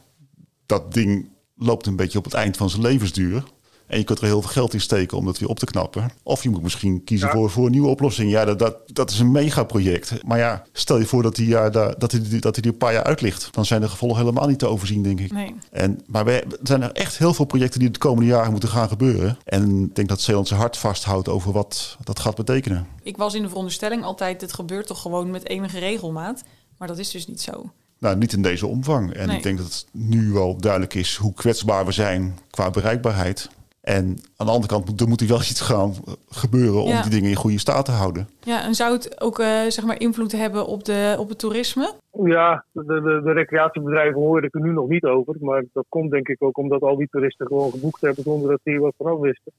dat 0.67 0.93
ding 0.95 1.29
loopt 1.57 1.87
een 1.87 1.97
beetje 1.97 2.19
op 2.19 2.25
het 2.25 2.35
eind 2.35 2.57
van 2.57 2.71
zijn 2.71 2.83
levensduur. 2.83 3.45
En 3.87 3.99
je 3.99 4.05
kunt 4.05 4.19
er 4.19 4.25
heel 4.25 4.41
veel 4.43 4.51
geld 4.51 4.75
in 4.75 4.81
steken 4.81 5.17
om 5.19 5.25
dat 5.25 5.39
weer 5.39 5.49
op 5.49 5.59
te 5.59 5.67
knappen. 5.67 6.11
Of 6.23 6.43
je 6.43 6.51
moet 6.51 6.63
misschien 6.63 7.05
kiezen 7.05 7.27
Ja. 7.29 7.35
voor, 7.35 7.51
voor 7.51 7.65
een 7.67 7.71
nieuwe 7.71 7.89
oplossing. 7.89 8.31
Ja, 8.31 8.45
dat, 8.45 8.59
dat, 8.59 8.77
dat 8.87 9.11
is 9.11 9.19
een 9.19 9.31
megaproject. 9.33 10.25
Maar 10.27 10.39
ja, 10.39 10.65
stel 10.73 10.99
je 10.99 11.07
voor 11.07 11.23
dat 11.23 11.37
hij 11.37 11.47
ja, 11.47 11.71
daar- 11.71 11.99
dat 11.99 12.11
die, 12.11 12.41
dat 12.41 12.55
die 12.55 12.67
een 12.67 12.77
paar 12.77 12.93
jaar 12.93 13.03
uit 13.05 13.21
ligt. 13.21 13.49
Dan 13.55 13.65
zijn 13.65 13.81
de 13.81 13.89
gevolgen 13.89 14.19
helemaal 14.19 14.47
niet 14.49 14.59
te 14.59 14.67
overzien, 14.67 15.03
denk 15.03 15.21
ik. 15.21 15.33
Nee. 15.33 15.55
En, 15.71 16.01
maar 16.07 16.25
we, 16.25 16.33
er 16.33 16.59
zijn 16.63 16.83
er 16.83 16.93
echt 16.93 17.19
heel 17.19 17.35
veel 17.35 17.45
projecten 17.45 17.81
die 17.81 17.91
de 17.91 17.99
komende 17.99 18.31
jaren 18.31 18.51
moeten 18.51 18.69
gaan 18.69 18.89
gebeuren. 18.89 19.39
En 19.45 19.83
ik 19.85 19.95
denk 19.95 20.09
dat 20.09 20.21
Zeeland 20.21 20.49
zijn 20.49 20.61
hart 20.61 20.77
vasthoudt 20.77 21.29
over 21.29 21.53
wat 21.53 21.97
dat 22.05 22.21
gaat 22.21 22.35
betekenen. 22.35 22.87
Ik 23.03 23.17
was 23.17 23.35
in 23.35 23.43
de 23.43 23.49
veronderstelling 23.49 24.03
altijd, 24.05 24.41
het 24.41 24.53
gebeurt 24.53 24.87
toch 24.87 25.01
gewoon 25.03 25.31
met 25.31 25.49
enige 25.49 25.79
regelmaat. 25.79 26.43
Maar 26.79 26.89
dat 26.89 26.99
is 26.99 27.11
dus 27.11 27.27
niet 27.27 27.41
zo. 27.41 27.71
Nou, 28.01 28.17
niet 28.17 28.33
in 28.33 28.43
deze 28.43 28.67
omvang. 28.67 29.13
En 29.13 29.27
Nee. 29.27 29.37
ik 29.37 29.43
denk 29.43 29.57
dat 29.59 29.67
het 29.67 29.87
nu 29.93 30.33
wel 30.33 30.57
duidelijk 30.61 30.95
is 30.95 31.17
hoe 31.17 31.35
kwetsbaar 31.35 31.85
we 31.85 31.93
zijn 31.93 32.39
qua 32.51 32.71
bereikbaarheid. 32.71 33.51
En 33.81 34.05
aan 34.37 34.47
de 34.47 34.53
andere 34.53 34.73
kant 34.73 34.89
moet 34.89 35.01
er 35.01 35.09
moet 35.09 35.21
er 35.21 35.27
wel 35.29 35.39
iets 35.39 35.61
gaan 35.61 35.95
gebeuren 36.29 36.83
om 36.83 36.89
Ja. 36.89 37.03
die 37.03 37.11
dingen 37.11 37.31
in 37.31 37.37
goede 37.37 37.59
staat 37.59 37.85
te 37.85 37.91
houden. 37.91 38.29
Ja, 38.41 38.65
en 38.65 38.75
zou 38.75 38.93
het 38.93 39.21
ook 39.21 39.39
eh, 39.39 39.63
zeg 39.69 39.85
maar 39.85 40.01
invloed 40.01 40.33
hebben 40.33 40.67
op, 40.67 40.85
de, 40.85 41.17
op 41.19 41.29
het 41.29 41.39
toerisme? 41.39 41.93
Ja, 42.25 42.65
de, 42.73 42.85
de, 42.85 43.21
de 43.25 43.33
recreatiebedrijven 43.33 44.21
hoor 44.21 44.45
ik 44.45 44.55
er 44.55 44.61
nu 44.61 44.73
nog 44.73 44.89
niet 44.89 45.05
over. 45.05 45.37
Maar 45.41 45.65
dat 45.73 45.85
komt 45.89 46.11
denk 46.11 46.29
ik 46.29 46.43
ook 46.43 46.59
omdat 46.59 46.83
al 46.83 46.97
die 46.97 47.09
toeristen 47.11 47.47
gewoon 47.47 47.71
geboekt 47.71 48.01
hebben 48.01 48.23
zonder 48.25 48.51
dat 48.51 48.61
die 48.63 48.75
er 48.75 48.81
wat 48.81 48.95
vanaf 48.97 49.19
wisten. 49.19 49.53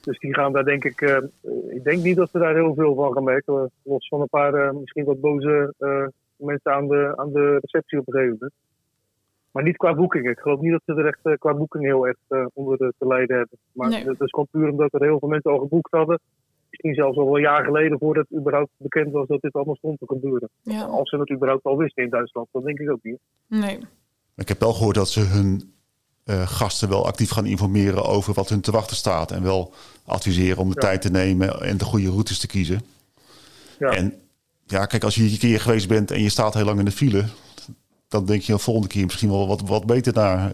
Dus 0.00 0.18
die 0.18 0.34
gaan 0.34 0.52
daar 0.52 0.64
denk 0.64 0.84
ik, 0.84 1.00
eh, 1.00 1.16
ik 1.68 1.84
denk 1.84 2.02
niet 2.02 2.16
dat 2.16 2.30
ze 2.30 2.38
daar 2.38 2.54
heel 2.54 2.74
veel 2.74 2.94
van 2.94 3.12
gaan 3.12 3.24
merken. 3.24 3.70
Los 3.82 4.08
van 4.08 4.20
een 4.20 4.28
paar 4.28 4.54
eh, 4.54 4.72
misschien 4.72 5.04
wat 5.04 5.20
boze 5.20 5.74
eh, 5.78 6.06
mensen 6.36 6.72
aan 6.72 6.88
de, 6.88 7.12
aan 7.16 7.32
de 7.32 7.58
receptie 7.60 7.98
op 7.98 8.06
een 8.06 8.12
gegeven 8.12 8.32
moment. 8.40 8.52
Maar 9.50 9.62
niet 9.62 9.76
qua 9.76 9.94
boekingen. 9.94 10.30
Ik 10.30 10.38
geloof 10.38 10.60
niet 10.60 10.70
dat 10.72 10.82
ze 10.84 10.94
er 10.94 11.06
echt 11.06 11.18
eh, 11.22 11.32
qua 11.38 11.54
boekingen 11.54 11.86
heel 11.86 12.06
erg 12.06 12.16
eh, 12.28 12.46
onder 12.52 12.78
de, 12.78 12.92
te 12.98 13.06
lijden 13.06 13.36
hebben. 13.36 13.58
Maar 13.72 13.88
Nee. 13.88 14.04
dat 14.04 14.20
is 14.20 14.30
gewoon 14.30 14.46
puur 14.50 14.68
omdat 14.70 14.92
er 14.94 15.02
heel 15.02 15.18
veel 15.18 15.28
mensen 15.28 15.50
al 15.50 15.58
geboekt 15.58 15.90
hadden. 15.90 16.18
Misschien 16.70 16.94
zelfs 16.94 17.16
al 17.18 17.24
wel 17.24 17.34
een 17.36 17.40
jaar 17.42 17.64
geleden 17.64 17.98
voordat 17.98 18.26
het 18.28 18.38
überhaupt 18.38 18.70
bekend 18.76 19.12
was 19.12 19.26
dat 19.26 19.40
dit 19.40 19.52
allemaal 19.52 19.76
stond 19.76 19.98
te 19.98 20.06
gebeuren. 20.06 20.48
Ja, 20.62 20.82
Als 20.84 21.08
ze 21.10 21.16
het 21.18 21.30
überhaupt 21.30 21.64
al 21.64 21.76
wisten 21.76 22.02
in 22.04 22.10
Duitsland, 22.10 22.48
dat 22.52 22.64
denk 22.64 22.78
ik 22.78 22.90
ook 22.90 23.02
niet. 23.02 23.18
nee. 23.46 23.78
Ik 24.36 24.48
heb 24.48 24.60
wel 24.60 24.72
gehoord 24.72 24.94
dat 24.94 25.08
ze 25.08 25.20
hun 25.20 25.72
eh, 26.24 26.46
gasten 26.48 26.88
wel 26.88 27.06
actief 27.06 27.30
gaan 27.30 27.46
informeren 27.46 28.04
over 28.04 28.34
wat 28.34 28.48
hun 28.48 28.60
te 28.60 28.70
wachten 28.70 28.96
staat. 28.96 29.30
En 29.30 29.42
wel 29.42 29.72
adviseren 30.06 30.58
om 30.58 30.68
de 30.68 30.74
Ja. 30.74 30.80
tijd 30.80 31.02
te 31.02 31.10
nemen 31.10 31.60
en 31.60 31.76
de 31.76 31.84
goede 31.84 32.08
routes 32.10 32.38
te 32.38 32.46
kiezen. 32.46 32.80
Ja. 33.78 33.88
En 33.88 34.14
ja, 34.66 34.86
kijk, 34.86 35.04
als 35.04 35.14
je 35.14 35.22
hier 35.22 35.32
een 35.32 35.38
keer 35.38 35.60
geweest 35.60 35.88
bent 35.88 36.10
en 36.10 36.22
je 36.22 36.28
staat 36.28 36.54
heel 36.54 36.64
lang 36.64 36.78
in 36.78 36.84
de 36.84 36.90
file, 36.90 37.24
dan 38.08 38.24
denk 38.24 38.42
je 38.42 38.52
de 38.52 38.58
volgende 38.58 38.88
keer 38.88 39.04
misschien 39.04 39.30
wel 39.30 39.46
wat, 39.46 39.60
wat 39.60 39.86
beter 39.86 40.12
naar. 40.12 40.50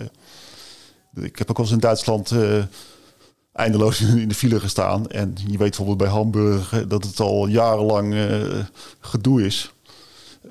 Ik 1.15 1.39
heb 1.39 1.51
ook 1.51 1.57
wel 1.57 1.67
eens 1.67 1.75
in 1.75 1.81
Duitsland 1.81 2.31
eh, 2.31 2.65
eindeloos 3.53 4.01
in 4.15 4.29
de 4.29 4.35
file 4.35 4.61
gestaan. 4.61 5.09
En 5.09 5.35
je 5.35 5.59
weet 5.59 5.59
bijvoorbeeld 5.59 5.99
bij 5.99 6.09
Hamburg 6.09 6.73
eh, 6.73 6.81
dat 6.89 7.05
het 7.05 7.21
al 7.21 7.47
jarenlang 7.47 8.15
eh, 8.15 8.65
gedoe 9.01 9.45
is. 9.45 9.75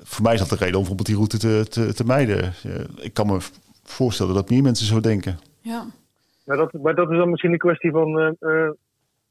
Voor 0.02 0.22
mij 0.22 0.34
is 0.34 0.40
dat 0.40 0.48
de 0.48 0.54
reden 0.54 0.78
om 0.78 0.86
bijvoorbeeld 0.86 1.08
die 1.08 1.16
route 1.16 1.38
te, 1.38 1.66
te, 1.68 1.94
te 1.94 2.04
mijden. 2.04 2.54
Ik 2.96 3.14
kan 3.14 3.26
me 3.26 3.38
voorstellen 3.82 4.34
dat 4.34 4.50
meer 4.50 4.62
mensen 4.62 4.86
zo 4.86 5.00
denken. 5.00 5.38
Ja. 5.60 5.86
Maar 6.50 6.58
dat, 6.58 6.72
maar 6.72 6.94
dat 6.94 7.10
is 7.10 7.16
dan 7.16 7.30
misschien 7.30 7.52
een 7.52 7.58
kwestie 7.58 7.90
van 7.90 8.18
eh, 8.18 8.26
eh, 8.38 8.70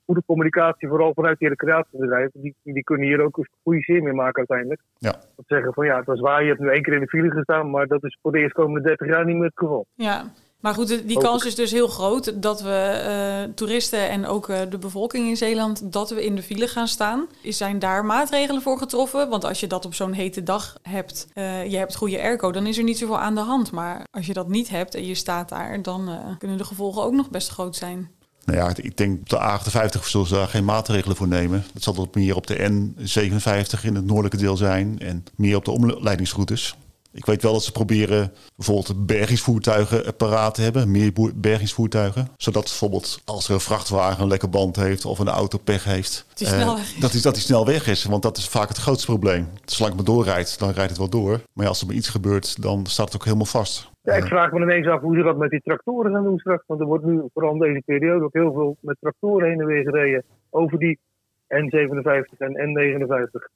goede 0.10 0.24
communicatie, 0.26 0.88
vooral 0.88 1.14
vanuit 1.14 1.40
die 1.40 1.48
recreatiebedrijven. 1.50 2.42
Die, 2.42 2.56
die 2.64 2.84
kunnen 2.84 3.08
hier 3.08 3.22
ook 3.24 3.38
een 3.38 3.48
goede 3.64 3.82
zin 3.82 4.04
mee 4.04 4.14
maken 4.14 4.38
uiteindelijk. 4.38 4.82
Ja. 4.98 5.12
Dat 5.12 5.46
zeggen 5.48 5.74
van 5.74 5.86
ja, 5.86 5.98
het 5.98 6.06
was 6.06 6.20
waar, 6.20 6.42
je 6.44 6.48
hebt 6.48 6.60
nu 6.60 6.70
één 6.70 6.82
keer 6.82 6.94
in 6.94 7.00
de 7.00 7.08
file 7.08 7.30
gestaan, 7.32 7.70
maar 7.70 7.88
dat 7.88 8.04
is 8.04 8.18
voor 8.22 8.32
de 8.32 8.40
eerstkomende 8.40 8.82
30 8.88 9.08
jaar 9.08 9.26
niet 9.26 9.36
meer 9.36 9.46
het 9.46 9.58
geval. 9.58 9.86
Ja, 9.94 10.24
maar 10.60 10.74
goed, 10.74 11.08
die 11.08 11.18
kans 11.20 11.46
is 11.46 11.56
dus 11.56 11.72
heel 11.72 11.88
groot 11.88 12.42
dat 12.42 12.62
we 12.62 12.70
eh, 13.08 13.54
toeristen 13.54 14.10
en 14.10 14.26
ook 14.26 14.50
eh, 14.50 14.62
de 14.70 14.78
bevolking 14.78 15.28
in 15.28 15.36
Zeeland, 15.38 15.94
dat 15.94 16.10
we 16.10 16.26
in 16.26 16.36
de 16.36 16.42
file 16.42 16.68
gaan 16.68 16.88
staan. 16.88 17.28
Is- 17.44 17.58
Zijn 17.58 17.80
daar 17.80 18.06
maatregelen 18.06 18.62
voor 18.62 18.78
getroffen? 18.78 19.30
Want 19.30 19.44
als 19.46 19.60
je 19.60 19.68
dat 19.68 19.86
op 19.86 19.94
zo'n 19.94 20.12
hete 20.14 20.44
dag 20.44 20.78
hebt, 20.82 21.28
eh, 21.34 21.66
je 21.72 21.78
hebt 21.78 21.96
goede 21.96 22.22
airco, 22.22 22.52
dan 22.52 22.66
is 22.66 22.78
er 22.78 22.84
niet 22.84 22.98
zoveel 22.98 23.20
aan 23.20 23.36
de 23.36 23.42
hand. 23.42 23.72
Maar 23.72 24.04
als 24.12 24.26
je 24.26 24.34
dat 24.34 24.48
niet 24.48 24.70
hebt 24.70 24.96
en 24.96 25.06
je 25.06 25.16
staat 25.16 25.50
daar, 25.50 25.82
dan 25.82 26.08
eh, 26.08 26.38
kunnen 26.38 26.58
de 26.58 26.64
gevolgen 26.64 27.04
ook 27.04 27.14
nog 27.14 27.30
best 27.30 27.50
groot 27.50 27.76
zijn. 27.76 28.10
Nou 28.46 28.58
ja, 28.58 28.72
ik 28.76 28.98
denk 28.98 29.20
op 29.20 29.30
de 29.30 29.38
A58 29.38 30.04
zullen 30.04 30.28
ze 30.28 30.34
daar 30.34 30.48
geen 30.48 30.66
maatregelen 30.66 31.16
voor 31.18 31.28
nemen. 31.28 31.66
Dat 31.74 31.84
zal 31.84 31.94
dat 31.94 32.16
meer 32.16 32.36
op 32.36 32.48
de 32.48 32.56
N57 32.56 33.82
in 33.82 33.96
het 33.96 34.06
noordelijke 34.06 34.38
deel 34.38 34.58
zijn 34.58 35.00
en 35.00 35.24
meer 35.36 35.56
op 35.56 35.66
de 35.66 35.72
omleidingsroutes. 35.72 36.76
Ik 37.12 37.26
weet 37.26 37.42
wel 37.42 37.54
dat 37.54 37.64
ze 37.64 37.72
proberen 37.72 38.34
bijvoorbeeld 38.56 39.06
bergingsvoertuigen 39.06 40.16
paraat 40.16 40.56
te 40.56 40.62
hebben, 40.62 40.92
meer 40.92 41.12
bergingsvoertuigen. 41.36 42.30
Zodat 42.38 42.64
bijvoorbeeld 42.64 43.22
als 43.26 43.48
er 43.48 43.54
een 43.54 43.60
vrachtwagen 43.60 44.22
een 44.22 44.28
lekke 44.28 44.48
band 44.48 44.76
heeft 44.76 45.06
of 45.06 45.20
een 45.20 45.28
auto 45.28 45.58
pech 45.58 45.84
heeft, 45.84 46.26
Die 46.34 46.48
eh, 46.48 46.76
dat, 47.00 47.12
die, 47.12 47.22
dat 47.22 47.34
die 47.34 47.44
snel 47.44 47.66
weg 47.66 47.88
is. 47.88 48.04
Want 48.04 48.22
dat 48.24 48.38
is 48.38 48.48
vaak 48.48 48.68
het 48.68 48.78
grootste 48.78 49.06
probleem. 49.06 49.50
Zolang 49.66 49.96
het 49.96 50.06
maar 50.06 50.16
doorrijdt, 50.16 50.60
dan 50.60 50.70
rijdt 50.70 50.90
het 50.90 51.00
wel 51.00 51.10
door. 51.10 51.42
Maar 51.54 51.64
ja, 51.64 51.70
als 51.70 51.80
er 51.82 51.88
maar 51.88 51.96
iets 51.96 52.10
gebeurt, 52.10 52.62
dan 52.62 52.86
staat 52.88 53.06
het 53.06 53.16
ook 53.16 53.26
helemaal 53.26 53.46
vast. 53.46 53.89
Ja, 54.02 54.14
ik 54.14 54.24
vraag 54.24 54.52
me 54.52 54.60
ineens 54.62 54.88
af 54.88 55.02
hoe 55.02 55.16
ze 55.16 55.24
dat 55.24 55.38
met 55.38 55.50
die 55.50 55.62
tractoren 55.62 56.12
gaan 56.14 56.24
doen 56.24 56.40
straks. 56.40 56.64
Want 56.68 56.80
er 56.80 56.86
wordt 56.86 57.04
nu, 57.06 57.22
vooral 57.34 57.52
in 57.54 57.60
deze 57.60 57.82
periode, 57.86 58.24
ook 58.26 58.34
heel 58.34 58.54
veel 58.54 58.78
met 58.80 58.98
tractoren 59.00 59.50
heen 59.50 59.60
en 59.60 59.66
weer 59.66 59.84
gereden. 59.84 60.24
Over 60.50 60.80
die 60.80 61.00
N57 61.48 62.38
en 62.38 62.54
N59. 62.54 63.50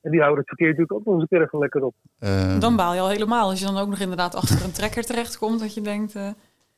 En 0.00 0.10
die 0.10 0.20
houden 0.20 0.38
het 0.38 0.48
verkeer 0.48 0.66
natuurlijk 0.68 0.92
ook 0.92 1.04
nog 1.04 1.14
eens 1.14 1.22
een 1.22 1.28
keer 1.28 1.42
even 1.46 1.58
lekker 1.58 1.84
op. 1.84 1.94
Eh, 2.18 2.58
Dan 2.60 2.76
baal 2.76 2.94
je 2.94 3.00
al 3.00 3.08
helemaal. 3.08 3.48
Als 3.48 3.58
je 3.60 3.64
dan 3.66 3.78
ook 3.78 3.88
nog 3.88 3.98
inderdaad 3.98 4.34
achter 4.34 4.64
een 4.64 4.72
trekker 4.72 5.02
terechtkomt, 5.04 5.60
dat 5.60 5.74
je 5.74 5.80
denkt, 5.80 6.14
eh, 6.14 6.28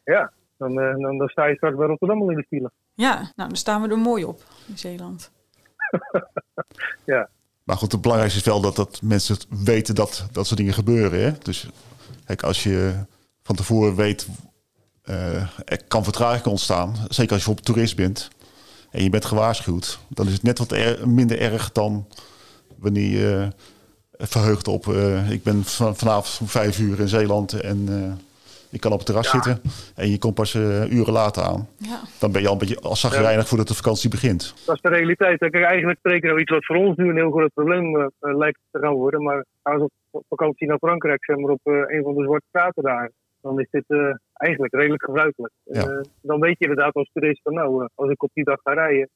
Ja, 0.04 0.32
dan, 0.58 0.80
eh, 0.80 0.96
dan, 0.96 1.18
dan 1.18 1.28
sta 1.28 1.44
je 1.46 1.54
straks 1.56 1.76
bij 1.76 1.86
Rotterdam 1.86 2.20
al 2.22 2.30
in 2.30 2.36
de 2.36 2.44
file. 2.48 2.70
ja, 2.94 3.14
nou, 3.14 3.48
dan 3.48 3.56
staan 3.56 3.82
we 3.82 3.88
er 3.88 3.98
mooi 3.98 4.24
op 4.24 4.40
in 4.68 4.78
Zeeland. 4.78 5.30
Ja, 7.04 7.28
Maar 7.64 7.76
goed, 7.76 7.92
het 7.92 8.00
belangrijkste 8.00 8.40
is 8.40 8.46
wel 8.46 8.60
dat, 8.60 8.76
dat 8.76 9.00
mensen 9.02 9.36
weten 9.64 9.94
dat 9.94 10.28
dat 10.32 10.46
soort 10.46 10.58
dingen 10.58 10.74
gebeuren. 10.74 11.20
Hè? 11.24 11.30
Dus 11.42 11.70
kijk, 12.26 12.42
als 12.42 12.62
je 12.62 12.94
van 13.42 13.56
tevoren 13.56 13.94
weet, 13.94 14.28
eh, 15.02 15.34
er 15.64 15.84
kan 15.88 16.04
vertraging 16.04 16.46
ontstaan. 16.46 16.94
Zeker 16.94 17.08
als 17.08 17.18
je 17.18 17.26
bijvoorbeeld 17.28 17.66
toerist 17.66 17.96
bent 17.96 18.30
en 18.90 19.02
je 19.02 19.10
bent 19.10 19.24
gewaarschuwd. 19.24 19.98
Dan 20.08 20.26
is 20.26 20.32
het 20.32 20.42
net 20.42 20.58
wat 20.58 20.72
er- 20.72 21.08
minder 21.08 21.38
erg 21.40 21.72
dan 21.72 22.06
wanneer 22.78 23.10
je 23.10 23.48
eh, 24.18 24.26
verheugt 24.26 24.68
op... 24.68 24.88
eh, 24.88 25.30
ik 25.30 25.42
ben 25.42 25.64
van, 25.64 25.96
vanavond 25.96 26.38
om 26.40 26.46
vijf 26.46 26.78
uur 26.78 27.00
in 27.00 27.08
Zeeland 27.08 27.52
en 27.60 27.84
eh, 27.88 28.24
Je 28.68 28.78
kan 28.78 28.92
op 28.92 28.98
het 28.98 29.06
terras 29.06 29.30
zitten 29.30 29.60
en 29.94 30.10
je 30.10 30.18
komt 30.18 30.34
pas 30.34 30.54
eh, 30.54 30.90
uren 30.92 31.12
later 31.12 31.42
aan. 31.42 31.68
Ja. 31.76 32.00
Dan 32.18 32.32
ben 32.32 32.40
je 32.40 32.46
al 32.46 32.52
een 32.52 32.58
beetje 32.58 32.80
als 32.80 33.00
zagrijnig 33.00 33.48
voordat 33.48 33.68
de 33.68 33.74
vakantie 33.74 34.10
begint. 34.10 34.54
Dat 34.66 34.74
is 34.74 34.80
de 34.80 34.88
realiteit. 34.88 35.38
Kijk, 35.38 35.54
eigenlijk 35.54 35.98
spreken 35.98 36.34
we 36.34 36.40
iets 36.40 36.50
wat 36.50 36.64
voor 36.64 36.76
ons 36.76 36.96
nu 36.96 37.08
een 37.08 37.16
heel 37.16 37.30
groot 37.30 37.52
probleem 37.54 38.10
lijkt 38.20 38.58
te 38.70 38.78
gaan 38.78 38.92
worden. 38.92 39.22
Maar 39.22 39.44
ze 39.62 39.82
op 39.82 39.90
vakantie 40.28 40.66
naar 40.66 40.78
Frankrijk, 40.78 41.24
zeg 41.24 41.36
maar 41.36 41.50
op 41.50 41.60
eh, 41.62 41.72
een 41.86 42.02
van 42.02 42.14
de 42.14 42.22
zwarte 42.22 42.46
straten 42.48 42.82
daar. 42.82 43.10
Dan 43.40 43.60
is 43.60 43.70
dit 43.70 43.84
eh, 43.86 44.14
eigenlijk 44.32 44.74
redelijk 44.74 45.04
gebruikelijk. 45.04 45.52
Ja. 45.62 45.80
Eh, 45.80 46.00
dan 46.22 46.40
weet 46.40 46.58
je 46.58 46.68
inderdaad 46.68 46.94
als 46.94 47.10
toerist 47.12 47.42
van 47.42 47.54
nou, 47.54 47.88
als 47.94 48.10
ik 48.10 48.22
op 48.22 48.30
die 48.32 48.44
dag 48.44 48.60
ga 48.62 48.72
rijden, 48.72 49.08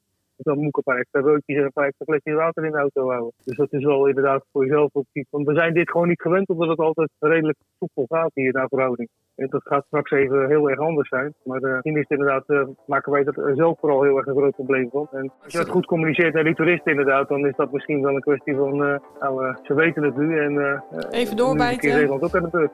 dan 0.42 0.56
moet 0.58 0.68
ik 0.68 0.76
een 0.76 0.82
paar 0.82 0.98
extra 0.98 1.20
broodjes 1.20 1.56
en 1.56 1.64
een 1.64 1.72
paar 1.72 1.86
extra 1.86 2.04
flesjes 2.04 2.34
water 2.34 2.64
in 2.64 2.72
de 2.72 2.78
auto 2.78 3.08
houden. 3.10 3.32
Dus 3.44 3.56
dat 3.56 3.72
is 3.72 3.84
wel 3.84 4.06
inderdaad 4.06 4.44
voor 4.52 4.64
jezelf 4.64 4.90
ook 4.92 5.06
iets. 5.12 5.30
Want 5.30 5.46
we 5.46 5.54
zijn 5.54 5.74
dit 5.74 5.90
gewoon 5.90 6.08
niet 6.08 6.20
gewend, 6.20 6.48
omdat 6.48 6.68
het 6.68 6.78
altijd 6.78 7.10
redelijk 7.18 7.58
soepel 7.78 8.16
gaat 8.16 8.30
hier 8.34 8.52
naar 8.52 8.68
verhouding. 8.68 9.08
En 9.36 9.46
dat 9.50 9.62
gaat 9.64 9.84
straks 9.86 10.10
even 10.10 10.48
heel 10.48 10.70
erg 10.70 10.78
anders 10.78 11.08
zijn. 11.08 11.34
Maar 11.44 11.62
eh, 11.62 11.72
misschien 11.72 11.96
is 11.96 12.04
het 12.08 12.18
inderdaad, 12.18 12.44
eh, 12.46 12.66
maken 12.86 13.12
wij 13.12 13.24
er 13.24 13.54
zelf 13.56 13.78
vooral 13.78 14.02
heel 14.02 14.16
erg 14.16 14.26
een 14.26 14.36
groot 14.36 14.54
probleem 14.54 14.88
van. 14.90 15.08
En 15.12 15.32
als 15.42 15.52
je 15.52 15.58
dat 15.58 15.68
goed 15.68 15.86
communiceert 15.86 16.34
naar 16.34 16.44
die 16.44 16.54
toeristen 16.54 16.90
inderdaad, 16.90 17.28
dan 17.28 17.46
is 17.46 17.56
dat 17.56 17.72
misschien 17.72 18.02
wel 18.02 18.14
een 18.14 18.20
kwestie 18.20 18.54
van, 18.54 18.84
eh, 18.84 18.98
nou, 19.20 19.56
ze 19.62 19.74
weten 19.74 20.02
het 20.02 20.16
nu 20.16 20.38
en 20.38 20.58
Even 20.58 21.10
nu 21.10 21.18
is 21.20 21.30
een 21.30 21.36
doorbijten. 21.36 21.78
keer 21.78 21.94
Nederland 21.94 22.22
ook 22.22 22.34
aan 22.34 22.42
de 22.42 22.50
beurt. 22.50 22.72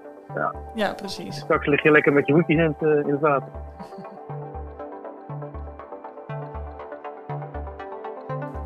Ja, 0.75 0.95
precies. 0.95 1.37
Straks 1.37 1.67
lig 1.67 1.83
je 1.83 1.91
lekker 1.91 2.13
met 2.13 2.27
je 2.27 2.33
voetjes 2.33 2.57
in 2.57 2.77
het, 2.79 3.07
in 3.07 3.13
het 3.13 3.21
water. 3.21 3.49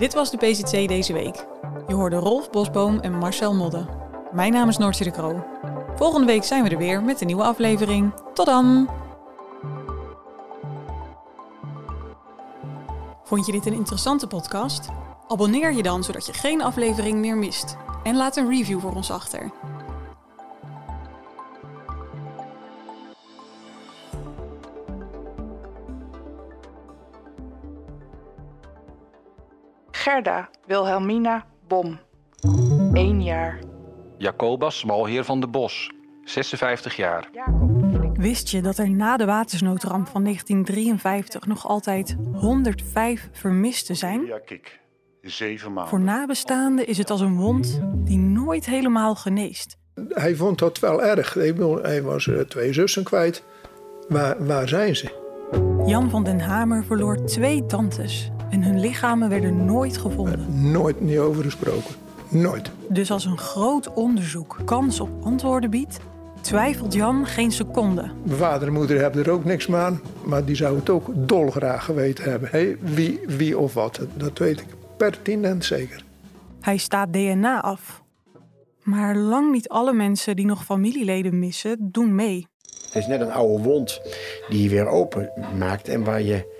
Dit 0.00 0.14
was 0.14 0.30
de 0.30 0.36
PZC 0.36 0.88
deze 0.88 1.12
week. 1.12 1.46
Je 1.86 1.94
hoorde 1.94 2.16
Rolf 2.16 2.50
Bosboom 2.50 3.00
en 3.00 3.18
Marcel 3.18 3.54
Modde. 3.54 3.86
Mijn 4.32 4.52
naam 4.52 4.68
is 4.68 4.76
Noortje 4.76 5.04
de 5.04 5.10
Kroo. 5.10 5.44
Volgende 5.96 6.26
week 6.26 6.44
zijn 6.44 6.62
we 6.62 6.68
er 6.68 6.78
weer 6.78 7.02
met 7.02 7.20
een 7.20 7.26
nieuwe 7.26 7.42
aflevering. 7.42 8.12
Tot 8.34 8.46
dan! 8.46 8.88
Vond 13.24 13.46
je 13.46 13.52
dit 13.52 13.66
een 13.66 13.72
interessante 13.72 14.26
podcast? 14.26 14.88
Abonneer 15.28 15.72
je 15.72 15.82
dan 15.82 16.04
zodat 16.04 16.26
je 16.26 16.32
geen 16.32 16.62
aflevering 16.62 17.18
meer 17.18 17.36
mist. 17.36 17.76
En 18.02 18.16
laat 18.16 18.36
een 18.36 18.48
review 18.48 18.80
voor 18.80 18.94
ons 18.94 19.10
achter. 19.10 19.50
Gerda 30.10 30.48
Wilhelmina 30.66 31.46
Bom. 31.68 31.98
1 32.92 33.22
jaar. 33.22 33.58
Jacobus 34.18 34.78
Smalheer 34.78 35.24
van 35.24 35.40
de 35.40 35.46
Bos, 35.46 35.90
56 36.24 36.96
jaar. 36.96 37.28
Wist 38.14 38.48
je 38.48 38.62
dat 38.62 38.78
er 38.78 38.90
na 38.90 39.16
de 39.16 39.24
watersnoodramp 39.24 40.08
van 40.08 40.22
1953 40.22 41.46
nog 41.46 41.66
altijd 41.66 42.16
105 42.32 43.28
vermisten 43.32 43.96
zijn? 43.96 44.24
Ja, 44.24 44.38
kijk. 44.38 44.80
Zeven 45.22 45.72
maanden. 45.72 45.90
Voor 45.90 46.00
nabestaanden 46.00 46.86
is 46.86 46.98
het 46.98 47.10
als 47.10 47.20
een 47.20 47.36
wond 47.36 47.80
die 47.94 48.18
nooit 48.18 48.66
helemaal 48.66 49.14
geneest. 49.14 49.76
Hij 50.08 50.34
vond 50.34 50.58
dat 50.58 50.78
wel 50.78 51.02
erg. 51.02 51.34
Hij 51.34 52.02
was 52.02 52.28
eh, 52.28 52.40
twee 52.40 52.72
zussen 52.72 53.04
kwijt. 53.04 53.44
Waar, 54.08 54.46
waar 54.46 54.68
zijn 54.68 54.96
ze? 54.96 55.18
Jan 55.86 56.10
van 56.10 56.24
den 56.24 56.40
Hamer 56.40 56.84
verloor 56.84 57.24
twee 57.24 57.66
tantes 57.66 58.30
en 58.50 58.62
hun 58.62 58.80
lichamen 58.80 59.28
werden 59.28 59.64
nooit 59.64 59.96
gevonden. 59.98 60.70
Nooit 60.70 61.00
niet 61.00 61.18
over 61.18 61.44
gesproken. 61.44 61.94
Nooit. 62.28 62.70
Dus 62.88 63.10
als 63.10 63.24
een 63.24 63.38
groot 63.38 63.92
onderzoek 63.92 64.56
kans 64.64 65.00
op 65.00 65.08
antwoorden 65.22 65.70
biedt, 65.70 65.98
twijfelt 66.40 66.94
Jan 66.94 67.26
geen 67.26 67.52
seconde. 67.52 68.10
Mijn 68.22 68.38
vader 68.38 68.68
en 68.68 68.74
moeder 68.74 69.00
hebben 69.00 69.24
er 69.24 69.30
ook 69.30 69.44
niks 69.44 69.72
aan. 69.72 70.00
Maar 70.24 70.44
die 70.44 70.56
zou 70.56 70.76
het 70.76 70.90
ook 70.90 71.10
dolgraag 71.14 71.84
geweten 71.84 72.30
hebben. 72.30 72.48
Hé, 72.52 72.76
wie, 72.80 73.20
wie 73.26 73.58
of 73.58 73.74
wat, 73.74 74.00
dat 74.16 74.38
weet 74.38 74.60
ik 74.60 74.66
pertinent 74.96 75.64
zeker. 75.64 76.04
Hij 76.60 76.76
staat 76.76 77.12
DNA 77.12 77.60
af. 77.60 78.02
Maar 78.82 79.16
lang 79.16 79.52
niet 79.52 79.68
alle 79.68 79.92
mensen 79.92 80.36
die 80.36 80.46
nog 80.46 80.64
familieleden 80.64 81.38
missen, 81.38 81.76
doen 81.80 82.14
mee. 82.14 82.46
Het 82.84 82.94
is 82.94 83.06
net 83.06 83.20
een 83.20 83.32
oude 83.32 83.62
wond 83.62 84.00
die 84.48 84.62
je 84.62 84.68
weer 84.68 84.86
open 84.86 85.30
maakt 85.58 85.88
en 85.88 86.04
waar 86.04 86.22
je 86.22 86.59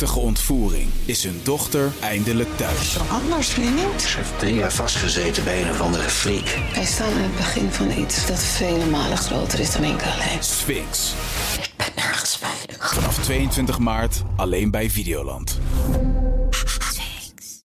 heftige 0.00 0.26
ontvoering 0.26 0.88
is 1.04 1.24
hun 1.24 1.40
dochter 1.42 1.92
eindelijk 2.00 2.56
thuis. 2.56 2.98
Anders, 3.10 3.48
vriend. 3.48 4.02
Ze 4.02 4.16
heeft 4.16 4.38
drie 4.38 4.54
jaar 4.54 4.72
vastgezeten 4.72 5.44
bij 5.44 5.62
een 5.62 5.70
of 5.70 5.80
andere 5.80 6.08
freak. 6.08 6.58
Wij 6.74 6.84
staan 6.84 7.12
aan 7.12 7.22
het 7.22 7.36
begin 7.36 7.70
van 7.70 7.90
iets 7.90 8.26
dat 8.26 8.38
vele 8.38 8.86
malen 8.86 9.18
groter 9.18 9.60
is 9.60 9.72
dan 9.72 9.82
enkel 9.82 10.10
alleen. 10.10 10.42
Sphinx. 10.42 11.12
Ik 11.62 11.70
ben 11.76 11.86
nergens 11.96 12.36
veilig. 12.36 12.94
Vanaf 12.94 13.18
22 13.18 13.78
maart 13.78 14.22
alleen 14.36 14.70
bij 14.70 14.90
Videoland. 14.90 15.58